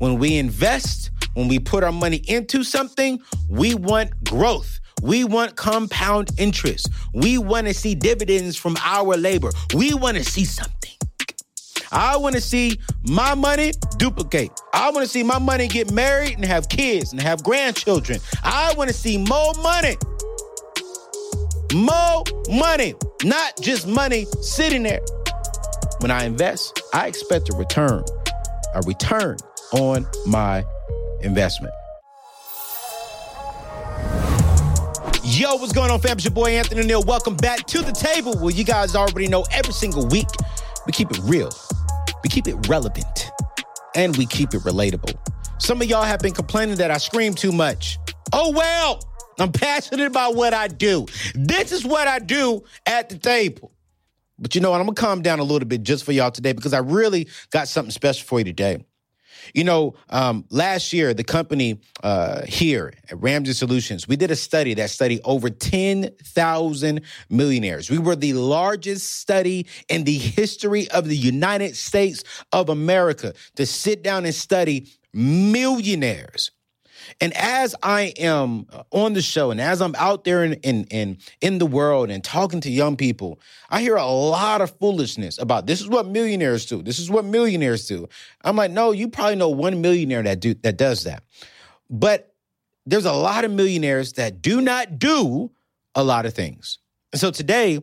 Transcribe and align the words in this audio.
When 0.00 0.18
we 0.18 0.38
invest, 0.38 1.10
when 1.34 1.46
we 1.46 1.58
put 1.58 1.84
our 1.84 1.92
money 1.92 2.22
into 2.26 2.64
something, 2.64 3.20
we 3.50 3.74
want 3.74 4.24
growth. 4.24 4.80
We 5.02 5.24
want 5.24 5.56
compound 5.56 6.30
interest. 6.38 6.88
We 7.12 7.36
want 7.36 7.66
to 7.66 7.74
see 7.74 7.94
dividends 7.94 8.56
from 8.56 8.78
our 8.82 9.18
labor. 9.18 9.50
We 9.74 9.92
want 9.92 10.16
to 10.16 10.24
see 10.24 10.46
something. 10.46 10.92
I 11.92 12.16
want 12.16 12.34
to 12.34 12.40
see 12.40 12.80
my 13.06 13.34
money 13.34 13.72
duplicate. 13.98 14.50
I 14.72 14.90
want 14.90 15.04
to 15.04 15.10
see 15.10 15.22
my 15.22 15.38
money 15.38 15.68
get 15.68 15.92
married 15.92 16.32
and 16.36 16.46
have 16.46 16.70
kids 16.70 17.12
and 17.12 17.20
have 17.20 17.42
grandchildren. 17.44 18.20
I 18.42 18.72
want 18.78 18.88
to 18.88 18.94
see 18.94 19.18
more 19.18 19.52
money. 19.62 19.98
More 21.74 22.24
money, 22.48 22.94
not 23.22 23.60
just 23.60 23.86
money 23.86 24.26
sitting 24.40 24.84
there. 24.84 25.00
When 25.98 26.10
I 26.10 26.24
invest, 26.24 26.82
I 26.94 27.06
expect 27.06 27.52
a 27.52 27.56
return, 27.56 28.02
a 28.74 28.80
return 28.86 29.36
on 29.72 30.06
my 30.26 30.64
investment. 31.22 31.72
Yo, 35.22 35.54
what's 35.56 35.72
going 35.72 35.90
on, 35.90 36.00
fam? 36.00 36.16
It's 36.16 36.24
your 36.24 36.32
boy 36.32 36.50
Anthony 36.50 36.84
Neal. 36.86 37.02
Welcome 37.02 37.36
back 37.36 37.66
to 37.66 37.82
the 37.82 37.92
table 37.92 38.34
Well, 38.40 38.50
you 38.50 38.64
guys 38.64 38.96
already 38.96 39.28
know 39.28 39.44
every 39.52 39.72
single 39.72 40.06
week 40.08 40.28
we 40.86 40.92
keep 40.92 41.10
it 41.10 41.20
real, 41.24 41.50
we 42.22 42.30
keep 42.30 42.48
it 42.48 42.68
relevant, 42.68 43.30
and 43.94 44.16
we 44.16 44.26
keep 44.26 44.54
it 44.54 44.62
relatable. 44.62 45.16
Some 45.58 45.82
of 45.82 45.88
y'all 45.88 46.02
have 46.02 46.20
been 46.20 46.32
complaining 46.32 46.76
that 46.76 46.90
I 46.90 46.96
scream 46.96 47.34
too 47.34 47.52
much. 47.52 47.98
Oh, 48.32 48.50
well, 48.50 49.00
I'm 49.38 49.52
passionate 49.52 50.06
about 50.06 50.34
what 50.34 50.54
I 50.54 50.68
do. 50.68 51.06
This 51.34 51.70
is 51.72 51.84
what 51.84 52.08
I 52.08 52.18
do 52.18 52.64
at 52.86 53.08
the 53.08 53.18
table. 53.18 53.72
But 54.38 54.54
you 54.54 54.60
know 54.62 54.70
what? 54.70 54.80
I'm 54.80 54.86
going 54.86 54.94
to 54.94 55.00
calm 55.00 55.22
down 55.22 55.38
a 55.38 55.44
little 55.44 55.68
bit 55.68 55.82
just 55.82 56.04
for 56.04 56.12
y'all 56.12 56.30
today 56.30 56.52
because 56.52 56.72
I 56.72 56.78
really 56.78 57.28
got 57.50 57.68
something 57.68 57.90
special 57.90 58.26
for 58.26 58.38
you 58.38 58.44
today. 58.46 58.84
You 59.54 59.64
know, 59.64 59.94
um, 60.08 60.44
last 60.50 60.92
year, 60.92 61.14
the 61.14 61.24
company 61.24 61.80
uh, 62.02 62.42
here 62.46 62.92
at 63.10 63.20
Ramsey 63.20 63.52
Solutions, 63.52 64.06
we 64.06 64.16
did 64.16 64.30
a 64.30 64.36
study 64.36 64.74
that 64.74 64.90
studied 64.90 65.20
over 65.24 65.50
10,000 65.50 67.00
millionaires. 67.28 67.90
We 67.90 67.98
were 67.98 68.16
the 68.16 68.34
largest 68.34 69.18
study 69.18 69.66
in 69.88 70.04
the 70.04 70.16
history 70.16 70.90
of 70.90 71.08
the 71.08 71.16
United 71.16 71.76
States 71.76 72.24
of 72.52 72.68
America 72.68 73.34
to 73.56 73.66
sit 73.66 74.02
down 74.02 74.24
and 74.24 74.34
study 74.34 74.88
millionaires. 75.12 76.50
And 77.20 77.36
as 77.36 77.74
I 77.82 78.12
am 78.18 78.66
uh, 78.72 78.82
on 78.90 79.12
the 79.12 79.22
show 79.22 79.50
and 79.50 79.60
as 79.60 79.80
I'm 79.80 79.94
out 79.96 80.24
there 80.24 80.44
in, 80.44 80.54
in, 80.54 80.84
in, 80.84 81.18
in 81.40 81.58
the 81.58 81.66
world 81.66 82.10
and 82.10 82.22
talking 82.22 82.60
to 82.62 82.70
young 82.70 82.96
people, 82.96 83.40
I 83.68 83.80
hear 83.80 83.96
a 83.96 84.06
lot 84.06 84.60
of 84.60 84.76
foolishness 84.78 85.38
about 85.38 85.66
this 85.66 85.80
is 85.80 85.88
what 85.88 86.06
millionaires 86.06 86.66
do. 86.66 86.82
This 86.82 86.98
is 86.98 87.10
what 87.10 87.24
millionaires 87.24 87.86
do. 87.86 88.08
I'm 88.42 88.56
like, 88.56 88.70
no, 88.70 88.92
you 88.92 89.08
probably 89.08 89.36
know 89.36 89.48
one 89.48 89.80
millionaire 89.80 90.22
that 90.22 90.40
do 90.40 90.54
that 90.54 90.76
does 90.76 91.04
that. 91.04 91.24
But 91.88 92.34
there's 92.86 93.04
a 93.04 93.12
lot 93.12 93.44
of 93.44 93.50
millionaires 93.50 94.14
that 94.14 94.42
do 94.42 94.60
not 94.60 94.98
do 94.98 95.50
a 95.94 96.04
lot 96.04 96.26
of 96.26 96.34
things. 96.34 96.78
And 97.12 97.20
so 97.20 97.30
today, 97.30 97.80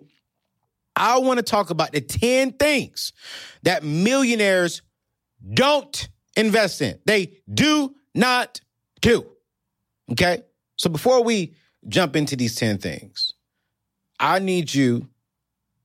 I 0.95 1.19
want 1.19 1.37
to 1.37 1.43
talk 1.43 1.69
about 1.69 1.91
the 1.91 2.01
10 2.01 2.53
things 2.53 3.13
that 3.63 3.83
millionaires 3.83 4.81
don't 5.53 6.09
invest 6.35 6.81
in. 6.81 6.99
They 7.05 7.39
do 7.51 7.95
not 8.15 8.61
do. 9.07 9.25
Okay? 10.11 10.43
So 10.75 10.89
before 10.89 11.23
we 11.23 11.55
jump 11.87 12.15
into 12.15 12.35
these 12.35 12.55
10 12.55 12.77
things, 12.77 13.33
I 14.19 14.39
need 14.39 14.73
you 14.73 15.07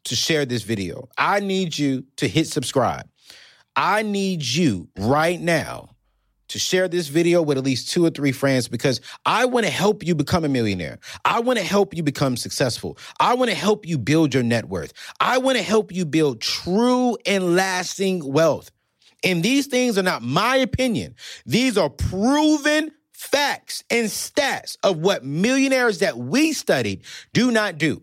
to 0.05 0.17
share 0.17 0.45
this 0.45 0.63
video. 0.63 1.09
I 1.17 1.41
need 1.41 1.79
you 1.79 2.05
to 2.17 2.27
hit 2.27 2.49
subscribe. 2.49 3.09
I 3.77 4.03
need 4.03 4.43
you 4.43 4.89
right 4.99 5.41
now 5.41 5.91
to 6.49 6.59
share 6.59 6.89
this 6.89 7.09
video 7.09 7.41
with 7.41 7.57
at 7.57 7.65
least 7.65 7.91
two 7.91 8.05
or 8.05 8.11
three 8.11 8.33
friends 8.33 8.69
because 8.69 9.01
I 9.25 9.47
want 9.47 9.65
to 9.65 9.73
help 9.73 10.05
you 10.05 10.15
become 10.15 10.45
a 10.45 10.49
millionaire. 10.49 10.99
I 11.25 11.41
want 11.41 11.59
to 11.59 11.65
help 11.65 11.95
you 11.95 12.03
become 12.03 12.37
successful. 12.37 12.99
I 13.21 13.35
want 13.35 13.51
to 13.51 13.57
help 13.57 13.87
you 13.87 13.97
build 13.97 14.35
your 14.35 14.43
net 14.43 14.69
worth. 14.69 14.93
I 15.21 15.39
want 15.39 15.57
to 15.57 15.63
help 15.63 15.93
you 15.93 16.05
build 16.05 16.43
true 16.43 17.17
and 17.25 17.55
lasting 17.57 18.31
wealth. 18.31 18.71
And 19.25 19.43
these 19.43 19.67
things 19.67 19.97
are 19.97 20.03
not 20.03 20.23
my 20.23 20.57
opinion. 20.57 21.15
These 21.47 21.79
are 21.79 21.89
proven 21.89 22.91
facts 23.23 23.85
and 23.89 24.09
stats 24.09 24.77
of 24.83 24.99
what 24.99 25.25
millionaires 25.25 26.01
that 26.01 26.19
we 26.19 26.53
studied 26.53 27.03
do 27.33 27.51
not 27.51 27.79
do. 27.79 28.03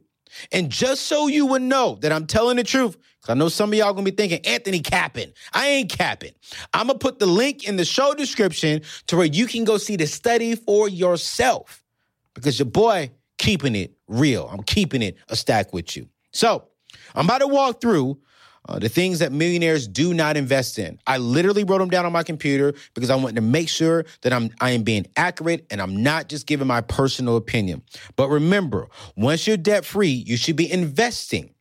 And 0.52 0.70
just 0.70 1.04
so 1.08 1.28
you 1.28 1.46
would 1.48 1.62
know 1.62 1.98
that 2.02 2.12
I'm 2.12 2.26
telling 2.26 2.58
the 2.58 2.64
truth, 2.64 2.98
because 3.20 3.30
I 3.30 3.34
know 3.34 3.50
some 3.50 3.72
of 3.72 3.78
y'all 3.78 3.94
gonna 3.94 4.06
be 4.06 4.12
thinking, 4.12 4.40
Anthony 4.46 4.80
capping. 4.80 5.34
I 5.54 5.68
ain't 5.68 5.90
capping. 5.90 6.32
I'm 6.74 6.88
gonna 6.88 7.00
put 7.00 7.20
the 7.20 7.26
link 7.26 7.68
in 7.68 7.76
the 7.76 7.86
show 7.86 8.14
description 8.14 8.82
to 9.08 9.18
where 9.18 9.26
you 9.26 9.46
can 9.46 9.66
go 9.66 9.78
see 9.78 9.98
the 9.98 10.08
study 10.08 10.56
for 10.56 10.88
yourself. 10.88 11.84
Because 12.34 12.58
your 12.58 12.68
boy 12.68 13.12
keeping 13.38 13.76
it 13.76 13.94
real. 14.08 14.48
I'm 14.52 14.64
keeping 14.64 15.02
it 15.02 15.18
a 15.28 15.36
stack 15.36 15.74
with 15.74 15.98
you. 15.98 16.08
So 16.32 16.66
I'm 17.14 17.26
about 17.26 17.40
to 17.40 17.48
walk 17.48 17.82
through 17.82 18.20
uh, 18.70 18.78
the 18.78 18.88
things 18.88 19.18
that 19.18 19.32
millionaires 19.32 19.88
do 19.88 20.14
not 20.14 20.38
invest 20.38 20.78
in. 20.78 21.00
I 21.08 21.18
literally 21.18 21.64
wrote 21.64 21.80
them 21.80 21.90
down 21.90 22.06
on 22.06 22.12
my 22.12 22.22
computer 22.22 22.76
because 22.94 23.10
I 23.10 23.16
wanted 23.16 23.36
to 23.38 23.42
make 23.42 23.68
sure 23.68 24.06
that 24.22 24.32
I'm 24.32 24.52
I 24.62 24.72
am 24.72 24.84
being 24.84 25.08
accurate 25.16 25.66
and 25.72 25.82
I'm 25.82 26.04
not 26.04 26.30
just 26.30 26.46
giving 26.46 26.68
my 26.68 26.82
personal 26.82 27.36
opinion. 27.36 27.82
But 28.16 28.30
remember, 28.30 28.88
once 29.16 29.48
you're 29.48 29.58
debt 29.58 29.86
free, 29.86 30.10
you 30.10 30.38
should 30.38 30.56
be 30.56 30.72
investing 30.72 31.56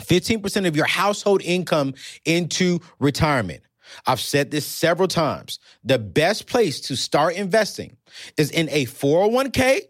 15% 0.00 0.66
of 0.66 0.74
your 0.74 0.86
household 0.86 1.42
income 1.42 1.92
into 2.24 2.80
retirement. 2.98 3.62
I've 4.06 4.20
said 4.20 4.50
this 4.50 4.64
several 4.64 5.08
times. 5.08 5.58
The 5.84 5.98
best 5.98 6.46
place 6.46 6.80
to 6.82 6.96
start 6.96 7.34
investing 7.34 7.98
is 8.38 8.50
in 8.50 8.70
a 8.70 8.86
401k 8.86 9.82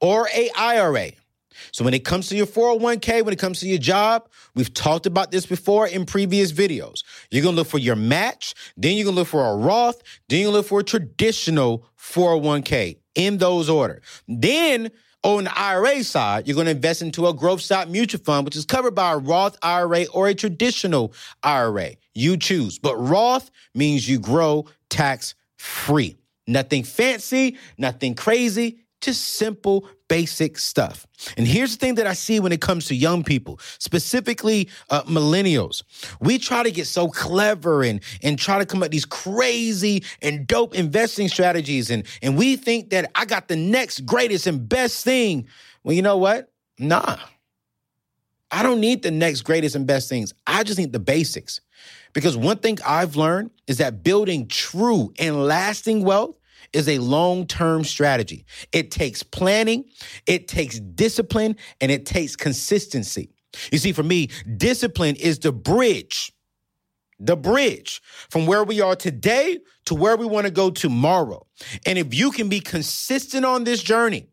or 0.00 0.28
a 0.28 0.50
IRA. 0.54 1.12
So 1.72 1.84
when 1.84 1.94
it 1.94 2.04
comes 2.04 2.28
to 2.28 2.36
your 2.36 2.46
401k, 2.46 3.24
when 3.24 3.32
it 3.32 3.38
comes 3.38 3.60
to 3.60 3.68
your 3.68 3.78
job, 3.78 4.28
we've 4.54 4.72
talked 4.72 5.06
about 5.06 5.30
this 5.30 5.46
before 5.46 5.86
in 5.86 6.06
previous 6.06 6.52
videos. 6.52 7.02
You're 7.30 7.42
going 7.42 7.54
to 7.54 7.60
look 7.60 7.68
for 7.68 7.78
your 7.78 7.96
match, 7.96 8.54
then 8.76 8.96
you're 8.96 9.04
going 9.04 9.14
to 9.14 9.20
look 9.20 9.28
for 9.28 9.46
a 9.46 9.56
Roth, 9.56 10.02
then 10.28 10.40
you're 10.40 10.46
going 10.50 10.54
to 10.54 10.58
look 10.58 10.66
for 10.66 10.80
a 10.80 10.84
traditional 10.84 11.86
401k 11.98 12.98
in 13.14 13.38
those 13.38 13.68
order. 13.68 14.02
Then 14.28 14.90
on 15.22 15.44
the 15.44 15.58
IRA 15.58 16.04
side, 16.04 16.46
you're 16.46 16.54
going 16.54 16.66
to 16.66 16.72
invest 16.72 17.00
into 17.00 17.26
a 17.26 17.32
growth 17.32 17.62
stock 17.62 17.88
mutual 17.88 18.20
fund, 18.20 18.44
which 18.44 18.56
is 18.56 18.66
covered 18.66 18.94
by 18.94 19.12
a 19.12 19.18
Roth 19.18 19.56
IRA 19.62 20.04
or 20.12 20.28
a 20.28 20.34
traditional 20.34 21.14
IRA. 21.42 21.92
You 22.12 22.36
choose. 22.36 22.78
But 22.78 22.96
Roth 22.96 23.50
means 23.74 24.08
you 24.08 24.18
grow 24.18 24.66
tax 24.90 25.34
free. 25.56 26.16
Nothing 26.46 26.84
fancy, 26.84 27.56
nothing 27.78 28.14
crazy, 28.14 28.80
just 29.00 29.24
simple, 29.24 29.88
basic 30.14 30.58
stuff. 30.60 31.08
And 31.36 31.44
here's 31.44 31.72
the 31.72 31.80
thing 31.84 31.96
that 31.96 32.06
I 32.06 32.12
see 32.12 32.38
when 32.38 32.52
it 32.52 32.60
comes 32.60 32.86
to 32.86 32.94
young 32.94 33.24
people, 33.24 33.58
specifically 33.80 34.68
uh, 34.88 35.02
millennials. 35.02 35.82
We 36.20 36.38
try 36.38 36.62
to 36.62 36.70
get 36.70 36.86
so 36.86 37.08
clever 37.08 37.82
and, 37.82 38.00
and 38.22 38.38
try 38.38 38.60
to 38.60 38.64
come 38.64 38.78
up 38.78 38.84
with 38.84 38.92
these 38.92 39.04
crazy 39.04 40.04
and 40.22 40.46
dope 40.46 40.72
investing 40.76 41.26
strategies. 41.26 41.90
And, 41.90 42.06
and 42.22 42.38
we 42.38 42.54
think 42.54 42.90
that 42.90 43.10
I 43.16 43.24
got 43.24 43.48
the 43.48 43.56
next 43.56 44.06
greatest 44.06 44.46
and 44.46 44.68
best 44.68 45.02
thing. 45.02 45.48
Well, 45.82 45.96
you 45.96 46.02
know 46.02 46.18
what? 46.18 46.52
Nah. 46.78 47.16
I 48.52 48.62
don't 48.62 48.78
need 48.78 49.02
the 49.02 49.10
next 49.10 49.40
greatest 49.40 49.74
and 49.74 49.84
best 49.84 50.08
things. 50.08 50.32
I 50.46 50.62
just 50.62 50.78
need 50.78 50.92
the 50.92 51.00
basics. 51.00 51.60
Because 52.12 52.36
one 52.36 52.58
thing 52.58 52.78
I've 52.86 53.16
learned 53.16 53.50
is 53.66 53.78
that 53.78 54.04
building 54.04 54.46
true 54.46 55.12
and 55.18 55.44
lasting 55.44 56.04
wealth 56.04 56.36
is 56.74 56.88
a 56.88 56.98
long 56.98 57.46
term 57.46 57.84
strategy. 57.84 58.44
It 58.72 58.90
takes 58.90 59.22
planning, 59.22 59.84
it 60.26 60.48
takes 60.48 60.78
discipline, 60.80 61.56
and 61.80 61.90
it 61.90 62.06
takes 62.06 62.36
consistency. 62.36 63.30
You 63.70 63.78
see, 63.78 63.92
for 63.92 64.02
me, 64.02 64.30
discipline 64.56 65.16
is 65.16 65.38
the 65.38 65.52
bridge, 65.52 66.32
the 67.20 67.36
bridge 67.36 68.02
from 68.30 68.46
where 68.46 68.64
we 68.64 68.80
are 68.80 68.96
today 68.96 69.58
to 69.86 69.94
where 69.94 70.16
we 70.16 70.26
want 70.26 70.46
to 70.46 70.52
go 70.52 70.70
tomorrow. 70.70 71.46
And 71.86 71.98
if 71.98 72.12
you 72.12 72.30
can 72.30 72.48
be 72.48 72.60
consistent 72.60 73.44
on 73.44 73.64
this 73.64 73.82
journey, 73.82 74.28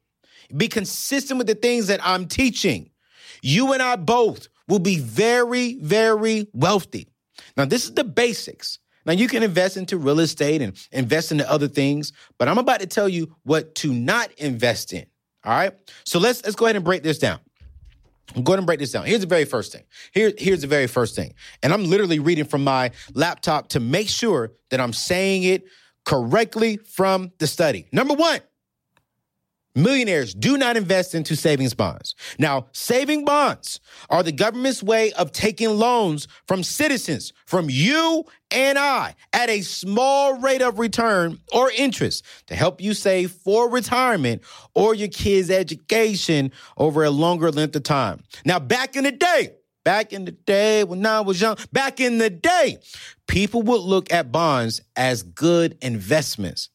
be 0.55 0.67
consistent 0.67 1.37
with 1.37 1.47
the 1.47 1.55
things 1.55 1.87
that 1.87 1.99
I'm 2.03 2.27
teaching, 2.27 2.89
you 3.41 3.73
and 3.73 3.81
I 3.81 3.95
both 3.95 4.47
will 4.67 4.79
be 4.79 4.97
very, 4.97 5.75
very 5.75 6.47
wealthy. 6.53 7.07
Now, 7.57 7.65
this 7.65 7.85
is 7.85 7.93
the 7.93 8.03
basics. 8.03 8.79
Now 9.05 9.13
you 9.13 9.27
can 9.27 9.43
invest 9.43 9.77
into 9.77 9.97
real 9.97 10.19
estate 10.19 10.61
and 10.61 10.77
invest 10.91 11.31
into 11.31 11.49
other 11.49 11.67
things, 11.67 12.13
but 12.37 12.47
I'm 12.47 12.57
about 12.57 12.79
to 12.81 12.87
tell 12.87 13.09
you 13.09 13.35
what 13.43 13.75
to 13.75 13.93
not 13.93 14.31
invest 14.33 14.93
in. 14.93 15.05
All 15.43 15.53
right. 15.53 15.73
So 16.05 16.19
let's 16.19 16.43
let's 16.43 16.55
go 16.55 16.65
ahead 16.65 16.75
and 16.75 16.85
break 16.85 17.03
this 17.03 17.17
down. 17.17 17.39
Go 18.33 18.53
ahead 18.53 18.59
and 18.59 18.65
break 18.65 18.79
this 18.79 18.91
down. 18.91 19.05
Here's 19.05 19.21
the 19.21 19.27
very 19.27 19.45
first 19.45 19.71
thing. 19.73 19.83
Here, 20.13 20.31
here's 20.37 20.61
the 20.61 20.67
very 20.67 20.87
first 20.87 21.15
thing. 21.15 21.33
And 21.63 21.73
I'm 21.73 21.83
literally 21.83 22.19
reading 22.19 22.45
from 22.45 22.63
my 22.63 22.91
laptop 23.13 23.69
to 23.69 23.79
make 23.79 24.07
sure 24.07 24.53
that 24.69 24.79
I'm 24.79 24.93
saying 24.93 25.43
it 25.43 25.65
correctly 26.05 26.77
from 26.77 27.31
the 27.39 27.47
study. 27.47 27.87
Number 27.91 28.13
one, 28.13 28.39
Millionaires 29.73 30.33
do 30.33 30.57
not 30.57 30.75
invest 30.75 31.15
into 31.15 31.35
savings 31.35 31.73
bonds. 31.73 32.13
Now, 32.37 32.67
saving 32.73 33.23
bonds 33.23 33.79
are 34.09 34.21
the 34.21 34.31
government's 34.33 34.83
way 34.83 35.13
of 35.13 35.31
taking 35.31 35.69
loans 35.69 36.27
from 36.45 36.61
citizens, 36.61 37.31
from 37.45 37.69
you 37.69 38.25
and 38.51 38.77
I, 38.77 39.15
at 39.31 39.49
a 39.49 39.61
small 39.61 40.37
rate 40.39 40.61
of 40.61 40.77
return 40.77 41.39
or 41.53 41.71
interest 41.71 42.25
to 42.47 42.55
help 42.55 42.81
you 42.81 42.93
save 42.93 43.31
for 43.31 43.69
retirement 43.69 44.41
or 44.75 44.93
your 44.93 45.07
kids' 45.07 45.49
education 45.49 46.51
over 46.77 47.05
a 47.05 47.09
longer 47.09 47.49
length 47.49 47.75
of 47.77 47.83
time. 47.83 48.23
Now, 48.43 48.59
back 48.59 48.97
in 48.97 49.05
the 49.05 49.11
day, 49.13 49.51
back 49.85 50.11
in 50.11 50.25
the 50.25 50.31
day 50.31 50.83
when 50.83 51.05
I 51.05 51.21
was 51.21 51.39
young, 51.39 51.55
back 51.71 52.01
in 52.01 52.17
the 52.17 52.29
day, 52.29 52.77
people 53.27 53.61
would 53.63 53.81
look 53.81 54.11
at 54.11 54.33
bonds 54.33 54.81
as 54.97 55.23
good 55.23 55.77
investments. 55.81 56.69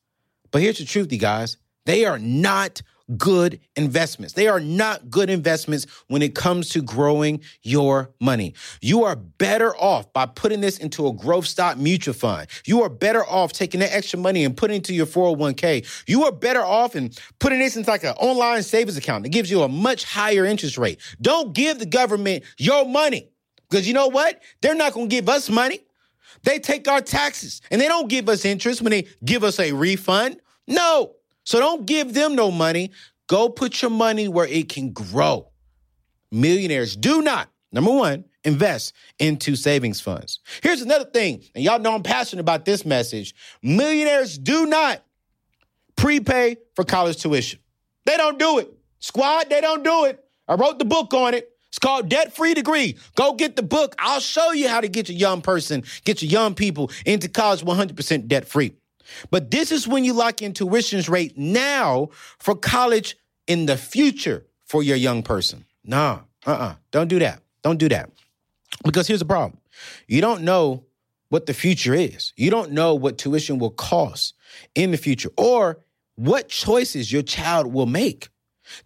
But 0.50 0.62
here's 0.62 0.78
the 0.78 0.87
truth, 0.87 1.12
you 1.12 1.19
guys 1.19 1.58
they 1.86 2.04
are 2.04 2.18
not 2.18 2.82
good 3.16 3.60
investments. 3.76 4.34
They 4.34 4.48
are 4.48 4.60
not 4.60 5.10
good 5.10 5.30
investments 5.30 5.86
when 6.08 6.22
it 6.22 6.34
comes 6.34 6.70
to 6.70 6.82
growing 6.82 7.40
your 7.62 8.10
money. 8.20 8.54
You 8.80 9.04
are 9.04 9.16
better 9.16 9.76
off 9.76 10.12
by 10.12 10.26
putting 10.26 10.60
this 10.60 10.78
into 10.78 11.06
a 11.06 11.12
growth 11.12 11.46
stock 11.46 11.78
mutual 11.78 12.14
fund. 12.14 12.48
You 12.64 12.82
are 12.82 12.88
better 12.88 13.24
off 13.24 13.52
taking 13.52 13.80
that 13.80 13.94
extra 13.94 14.18
money 14.18 14.44
and 14.44 14.56
putting 14.56 14.74
it 14.74 14.78
into 14.78 14.94
your 14.94 15.06
401k. 15.06 15.86
You 16.08 16.24
are 16.24 16.32
better 16.32 16.64
off 16.64 16.96
in 16.96 17.12
putting 17.38 17.60
this 17.60 17.76
into 17.76 17.90
like 17.90 18.04
an 18.04 18.14
online 18.14 18.62
savings 18.62 18.96
account 18.96 19.22
that 19.22 19.30
gives 19.30 19.50
you 19.50 19.62
a 19.62 19.68
much 19.68 20.04
higher 20.04 20.44
interest 20.44 20.76
rate. 20.76 21.00
Don't 21.20 21.52
give 21.52 21.78
the 21.78 21.86
government 21.86 22.44
your 22.58 22.84
money 22.84 23.30
because 23.70 23.86
you 23.86 23.94
know 23.94 24.08
what? 24.08 24.42
They're 24.62 24.74
not 24.74 24.92
going 24.92 25.08
to 25.08 25.14
give 25.14 25.28
us 25.28 25.48
money. 25.48 25.80
They 26.42 26.58
take 26.58 26.86
our 26.88 27.00
taxes 27.00 27.60
and 27.70 27.80
they 27.80 27.88
don't 27.88 28.08
give 28.08 28.28
us 28.28 28.44
interest 28.44 28.82
when 28.82 28.90
they 28.90 29.06
give 29.24 29.44
us 29.44 29.58
a 29.58 29.72
refund. 29.72 30.40
No, 30.68 31.15
so 31.46 31.58
don't 31.60 31.87
give 31.87 32.12
them 32.12 32.34
no 32.34 32.50
money. 32.50 32.90
Go 33.28 33.48
put 33.48 33.81
your 33.81 33.90
money 33.90 34.28
where 34.28 34.46
it 34.46 34.69
can 34.69 34.93
grow. 34.93 35.48
Millionaires 36.31 36.96
do 36.96 37.22
not, 37.22 37.48
number 37.72 37.93
one, 37.93 38.25
invest 38.44 38.94
into 39.19 39.56
savings 39.56 40.00
funds. 40.00 40.40
Here's 40.62 40.82
another 40.82 41.04
thing, 41.06 41.43
and 41.54 41.64
y'all 41.64 41.78
know 41.78 41.94
I'm 41.94 42.02
passionate 42.02 42.40
about 42.40 42.64
this 42.64 42.84
message. 42.84 43.34
Millionaires 43.62 44.37
do 44.37 44.66
not 44.66 45.02
prepay 45.96 46.56
for 46.75 46.84
college 46.84 47.16
tuition. 47.22 47.60
They 48.04 48.16
don't 48.16 48.38
do 48.38 48.58
it. 48.58 48.72
Squad, 48.98 49.48
they 49.48 49.60
don't 49.60 49.82
do 49.84 50.04
it. 50.04 50.22
I 50.48 50.54
wrote 50.54 50.78
the 50.78 50.84
book 50.84 51.14
on 51.14 51.34
it. 51.34 51.50
It's 51.69 51.78
called 51.78 52.08
Debt 52.08 52.34
Free 52.34 52.54
Degree. 52.54 52.96
Go 53.16 53.34
get 53.34 53.54
the 53.54 53.62
book. 53.62 53.94
I'll 53.98 54.20
show 54.20 54.52
you 54.52 54.69
how 54.69 54.81
to 54.81 54.88
get 54.88 55.08
your 55.08 55.19
young 55.19 55.43
person, 55.43 55.84
get 56.04 56.22
your 56.22 56.31
young 56.31 56.54
people 56.54 56.90
into 57.04 57.28
college 57.28 57.62
100% 57.62 58.28
debt 58.28 58.48
free. 58.48 58.72
But 59.31 59.50
this 59.50 59.73
is 59.73 59.87
when 59.87 60.05
you 60.05 60.12
lock 60.12 60.43
in 60.43 60.53
tuitions 60.53 61.08
rate 61.08 61.37
now 61.37 62.11
for 62.38 62.55
college 62.55 63.17
in 63.47 63.67
the 63.67 63.76
future 63.76 64.47
for 64.64 64.82
your 64.82 64.97
young 64.97 65.23
person. 65.23 65.64
Nah, 65.85 66.20
uh-uh. 66.44 66.75
Don't 66.91 67.08
do 67.08 67.19
that. 67.20 67.41
Don't 67.62 67.79
do 67.79 67.88
that. 67.88 68.11
Because 68.85 69.06
here's 69.06 69.20
the 69.20 69.26
problem. 69.26 69.58
You 70.06 70.20
don't 70.20 70.43
know 70.43 70.85
what 71.29 71.47
the 71.47 71.55
future 71.55 71.94
is. 71.94 72.32
You 72.37 72.50
don't 72.50 72.73
know 72.73 72.94
what 72.94 73.19
tuition 73.19 73.58
will 73.58 73.70
cost 73.70 74.35
in 74.75 74.91
the 74.91 74.97
future 74.97 75.31
or 75.37 75.79
what 76.14 76.49
choices 76.49 77.12
your 77.12 77.23
child 77.23 77.73
will 77.73 77.87
make. 77.87 78.29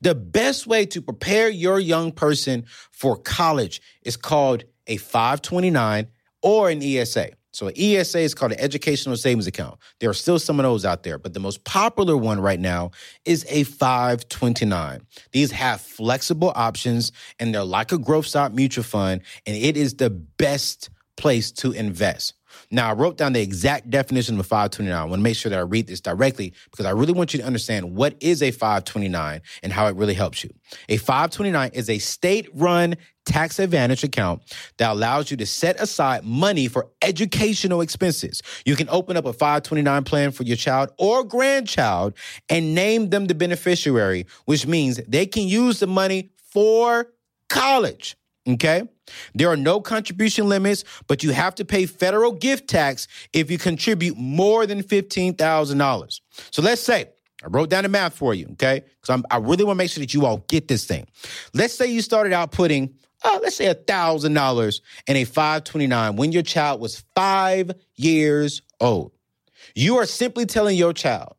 The 0.00 0.14
best 0.14 0.66
way 0.66 0.84
to 0.86 1.00
prepare 1.00 1.48
your 1.48 1.78
young 1.78 2.12
person 2.12 2.66
for 2.90 3.16
college 3.16 3.80
is 4.02 4.16
called 4.16 4.64
a 4.86 4.96
529 4.96 6.08
or 6.42 6.70
an 6.70 6.82
ESA. 6.82 7.30
So 7.52 7.66
an 7.66 7.74
ESA 7.76 8.20
is 8.20 8.34
called 8.34 8.52
an 8.52 8.60
educational 8.60 9.16
savings 9.16 9.46
account. 9.46 9.78
There 9.98 10.08
are 10.08 10.14
still 10.14 10.38
some 10.38 10.60
of 10.60 10.64
those 10.64 10.84
out 10.84 11.02
there, 11.02 11.18
but 11.18 11.34
the 11.34 11.40
most 11.40 11.64
popular 11.64 12.16
one 12.16 12.40
right 12.40 12.60
now 12.60 12.92
is 13.24 13.44
a 13.48 13.64
529. 13.64 15.00
These 15.32 15.50
have 15.52 15.80
flexible 15.80 16.52
options 16.54 17.12
and 17.38 17.54
they're 17.54 17.64
like 17.64 17.92
a 17.92 17.98
growth 17.98 18.26
stock 18.26 18.52
mutual 18.52 18.84
fund, 18.84 19.22
and 19.46 19.56
it 19.56 19.76
is 19.76 19.94
the 19.94 20.10
best 20.10 20.90
place 21.16 21.50
to 21.52 21.72
invest. 21.72 22.34
Now, 22.70 22.90
I 22.90 22.92
wrote 22.94 23.16
down 23.16 23.32
the 23.32 23.40
exact 23.40 23.90
definition 23.90 24.34
of 24.34 24.40
a 24.40 24.44
529. 24.44 24.96
I 24.96 25.04
want 25.04 25.20
to 25.20 25.22
make 25.22 25.36
sure 25.36 25.50
that 25.50 25.58
I 25.58 25.62
read 25.62 25.86
this 25.86 26.00
directly 26.00 26.52
because 26.70 26.86
I 26.86 26.90
really 26.90 27.12
want 27.12 27.32
you 27.32 27.40
to 27.40 27.46
understand 27.46 27.94
what 27.94 28.16
is 28.20 28.42
a 28.42 28.50
529 28.50 29.40
and 29.62 29.72
how 29.72 29.86
it 29.86 29.96
really 29.96 30.14
helps 30.14 30.44
you. 30.44 30.50
A 30.88 30.96
529 30.96 31.70
is 31.74 31.90
a 31.90 31.98
state 31.98 32.48
run 32.54 32.96
tax 33.26 33.58
advantage 33.58 34.02
account 34.02 34.42
that 34.78 34.90
allows 34.92 35.30
you 35.30 35.36
to 35.36 35.46
set 35.46 35.80
aside 35.80 36.24
money 36.24 36.68
for 36.68 36.88
educational 37.02 37.80
expenses. 37.80 38.42
You 38.64 38.76
can 38.76 38.88
open 38.88 39.16
up 39.16 39.24
a 39.24 39.32
529 39.32 40.04
plan 40.04 40.30
for 40.32 40.42
your 40.42 40.56
child 40.56 40.90
or 40.98 41.24
grandchild 41.24 42.14
and 42.48 42.74
name 42.74 43.10
them 43.10 43.26
the 43.26 43.34
beneficiary, 43.34 44.26
which 44.46 44.66
means 44.66 45.00
they 45.06 45.26
can 45.26 45.46
use 45.46 45.80
the 45.80 45.86
money 45.86 46.30
for 46.42 47.12
college. 47.48 48.16
Okay? 48.48 48.82
There 49.34 49.48
are 49.48 49.56
no 49.56 49.80
contribution 49.80 50.48
limits, 50.48 50.84
but 51.06 51.22
you 51.22 51.30
have 51.30 51.54
to 51.56 51.64
pay 51.64 51.86
federal 51.86 52.32
gift 52.32 52.68
tax 52.68 53.08
if 53.32 53.50
you 53.50 53.58
contribute 53.58 54.16
more 54.16 54.66
than 54.66 54.82
$15,000. 54.82 56.20
So 56.50 56.62
let's 56.62 56.80
say, 56.80 57.10
I 57.42 57.48
wrote 57.48 57.70
down 57.70 57.84
the 57.84 57.88
math 57.88 58.14
for 58.14 58.34
you, 58.34 58.48
okay? 58.52 58.84
Because 59.00 59.22
I 59.30 59.36
really 59.38 59.64
want 59.64 59.76
to 59.76 59.78
make 59.78 59.90
sure 59.90 60.02
that 60.02 60.12
you 60.12 60.26
all 60.26 60.38
get 60.48 60.68
this 60.68 60.84
thing. 60.84 61.06
Let's 61.54 61.74
say 61.74 61.86
you 61.86 62.02
started 62.02 62.32
out 62.32 62.52
putting, 62.52 62.94
uh, 63.24 63.38
let's 63.42 63.56
say 63.56 63.72
$1,000 63.72 64.80
in 65.06 65.16
a 65.16 65.24
529 65.24 66.16
when 66.16 66.32
your 66.32 66.42
child 66.42 66.80
was 66.80 67.02
five 67.14 67.72
years 67.96 68.62
old. 68.80 69.12
You 69.74 69.96
are 69.98 70.06
simply 70.06 70.46
telling 70.46 70.76
your 70.76 70.92
child 70.92 71.34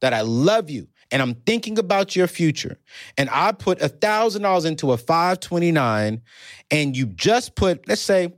that 0.00 0.12
I 0.12 0.20
love 0.22 0.70
you 0.70 0.88
and 1.10 1.22
I'm 1.22 1.34
thinking 1.34 1.78
about 1.78 2.16
your 2.16 2.26
future, 2.26 2.78
and 3.16 3.28
I 3.30 3.52
put 3.52 3.80
a 3.80 3.88
thousand 3.88 4.42
dollars 4.42 4.64
into 4.64 4.92
a 4.92 4.96
529, 4.96 6.22
and 6.70 6.96
you 6.96 7.06
just 7.06 7.54
put, 7.54 7.86
let's 7.88 8.02
say, 8.02 8.32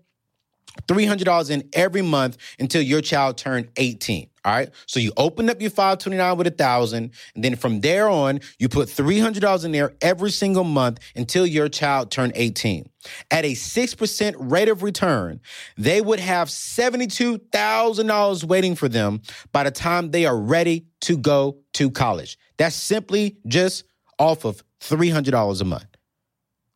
$300 0.86 1.50
in 1.50 1.68
every 1.72 2.02
month 2.02 2.36
until 2.58 2.82
your 2.82 3.00
child 3.00 3.36
turned 3.38 3.68
18. 3.76 4.28
All 4.44 4.54
right. 4.54 4.70
So 4.86 5.00
you 5.00 5.12
open 5.16 5.50
up 5.50 5.60
your 5.60 5.70
529 5.70 6.36
with 6.38 6.46
a 6.46 6.50
thousand, 6.50 7.12
and 7.34 7.44
then 7.44 7.56
from 7.56 7.80
there 7.80 8.08
on, 8.08 8.40
you 8.58 8.68
put 8.68 8.88
$300 8.88 9.64
in 9.64 9.72
there 9.72 9.94
every 10.00 10.30
single 10.30 10.64
month 10.64 11.00
until 11.14 11.44
your 11.46 11.68
child 11.68 12.10
turned 12.10 12.32
18. 12.34 12.88
At 13.30 13.44
a 13.44 13.52
6% 13.52 14.34
rate 14.38 14.68
of 14.68 14.82
return, 14.82 15.40
they 15.76 16.00
would 16.00 16.20
have 16.20 16.48
$72,000 16.48 18.44
waiting 18.44 18.74
for 18.74 18.88
them 18.88 19.20
by 19.52 19.64
the 19.64 19.70
time 19.70 20.10
they 20.10 20.24
are 20.24 20.38
ready 20.38 20.86
to 21.02 21.16
go 21.16 21.58
to 21.74 21.90
college. 21.90 22.38
That's 22.56 22.76
simply 22.76 23.36
just 23.46 23.84
off 24.18 24.44
of 24.44 24.62
$300 24.80 25.60
a 25.60 25.64
month. 25.64 25.84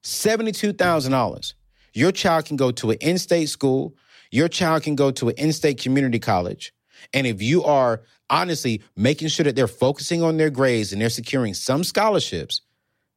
$72,000. 0.04 1.54
Your 1.94 2.12
child 2.12 2.46
can 2.46 2.56
go 2.56 2.70
to 2.72 2.90
an 2.90 2.98
in 3.00 3.18
state 3.18 3.48
school, 3.48 3.94
your 4.30 4.48
child 4.48 4.82
can 4.82 4.96
go 4.96 5.10
to 5.12 5.28
an 5.28 5.34
in 5.36 5.52
state 5.52 5.80
community 5.80 6.18
college 6.18 6.72
and 7.12 7.26
if 7.26 7.42
you 7.42 7.64
are 7.64 8.02
honestly 8.30 8.82
making 8.96 9.28
sure 9.28 9.44
that 9.44 9.56
they're 9.56 9.68
focusing 9.68 10.22
on 10.22 10.36
their 10.36 10.50
grades 10.50 10.92
and 10.92 11.00
they're 11.00 11.10
securing 11.10 11.54
some 11.54 11.84
scholarships, 11.84 12.62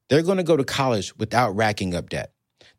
they're 0.10 0.24
going 0.24 0.38
to 0.38 0.44
go 0.44 0.58
to 0.58 0.64
college 0.64 1.16
without 1.18 1.56
racking 1.56 1.96
up 1.96 2.10
debt. 2.10 2.32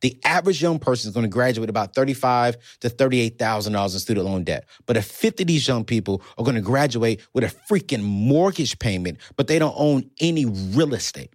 The 0.02 0.20
average 0.24 0.60
young 0.60 0.78
person 0.78 1.08
is 1.08 1.14
going 1.14 1.24
to 1.24 1.30
graduate 1.30 1.70
about 1.70 1.94
thirty-five 1.94 2.56
to 2.80 2.90
thirty-eight 2.90 3.38
thousand 3.38 3.72
dollars 3.72 3.94
in 3.94 4.00
student 4.00 4.26
loan 4.26 4.44
debt. 4.44 4.66
But 4.84 4.98
a 4.98 5.02
fifth 5.02 5.40
of 5.40 5.46
these 5.46 5.66
young 5.66 5.84
people 5.84 6.22
are 6.36 6.44
going 6.44 6.54
to 6.54 6.60
graduate 6.60 7.22
with 7.32 7.44
a 7.44 7.54
freaking 7.70 8.02
mortgage 8.02 8.78
payment, 8.78 9.18
but 9.36 9.46
they 9.46 9.58
don't 9.58 9.74
own 9.76 10.10
any 10.20 10.44
real 10.44 10.92
estate. 10.92 11.32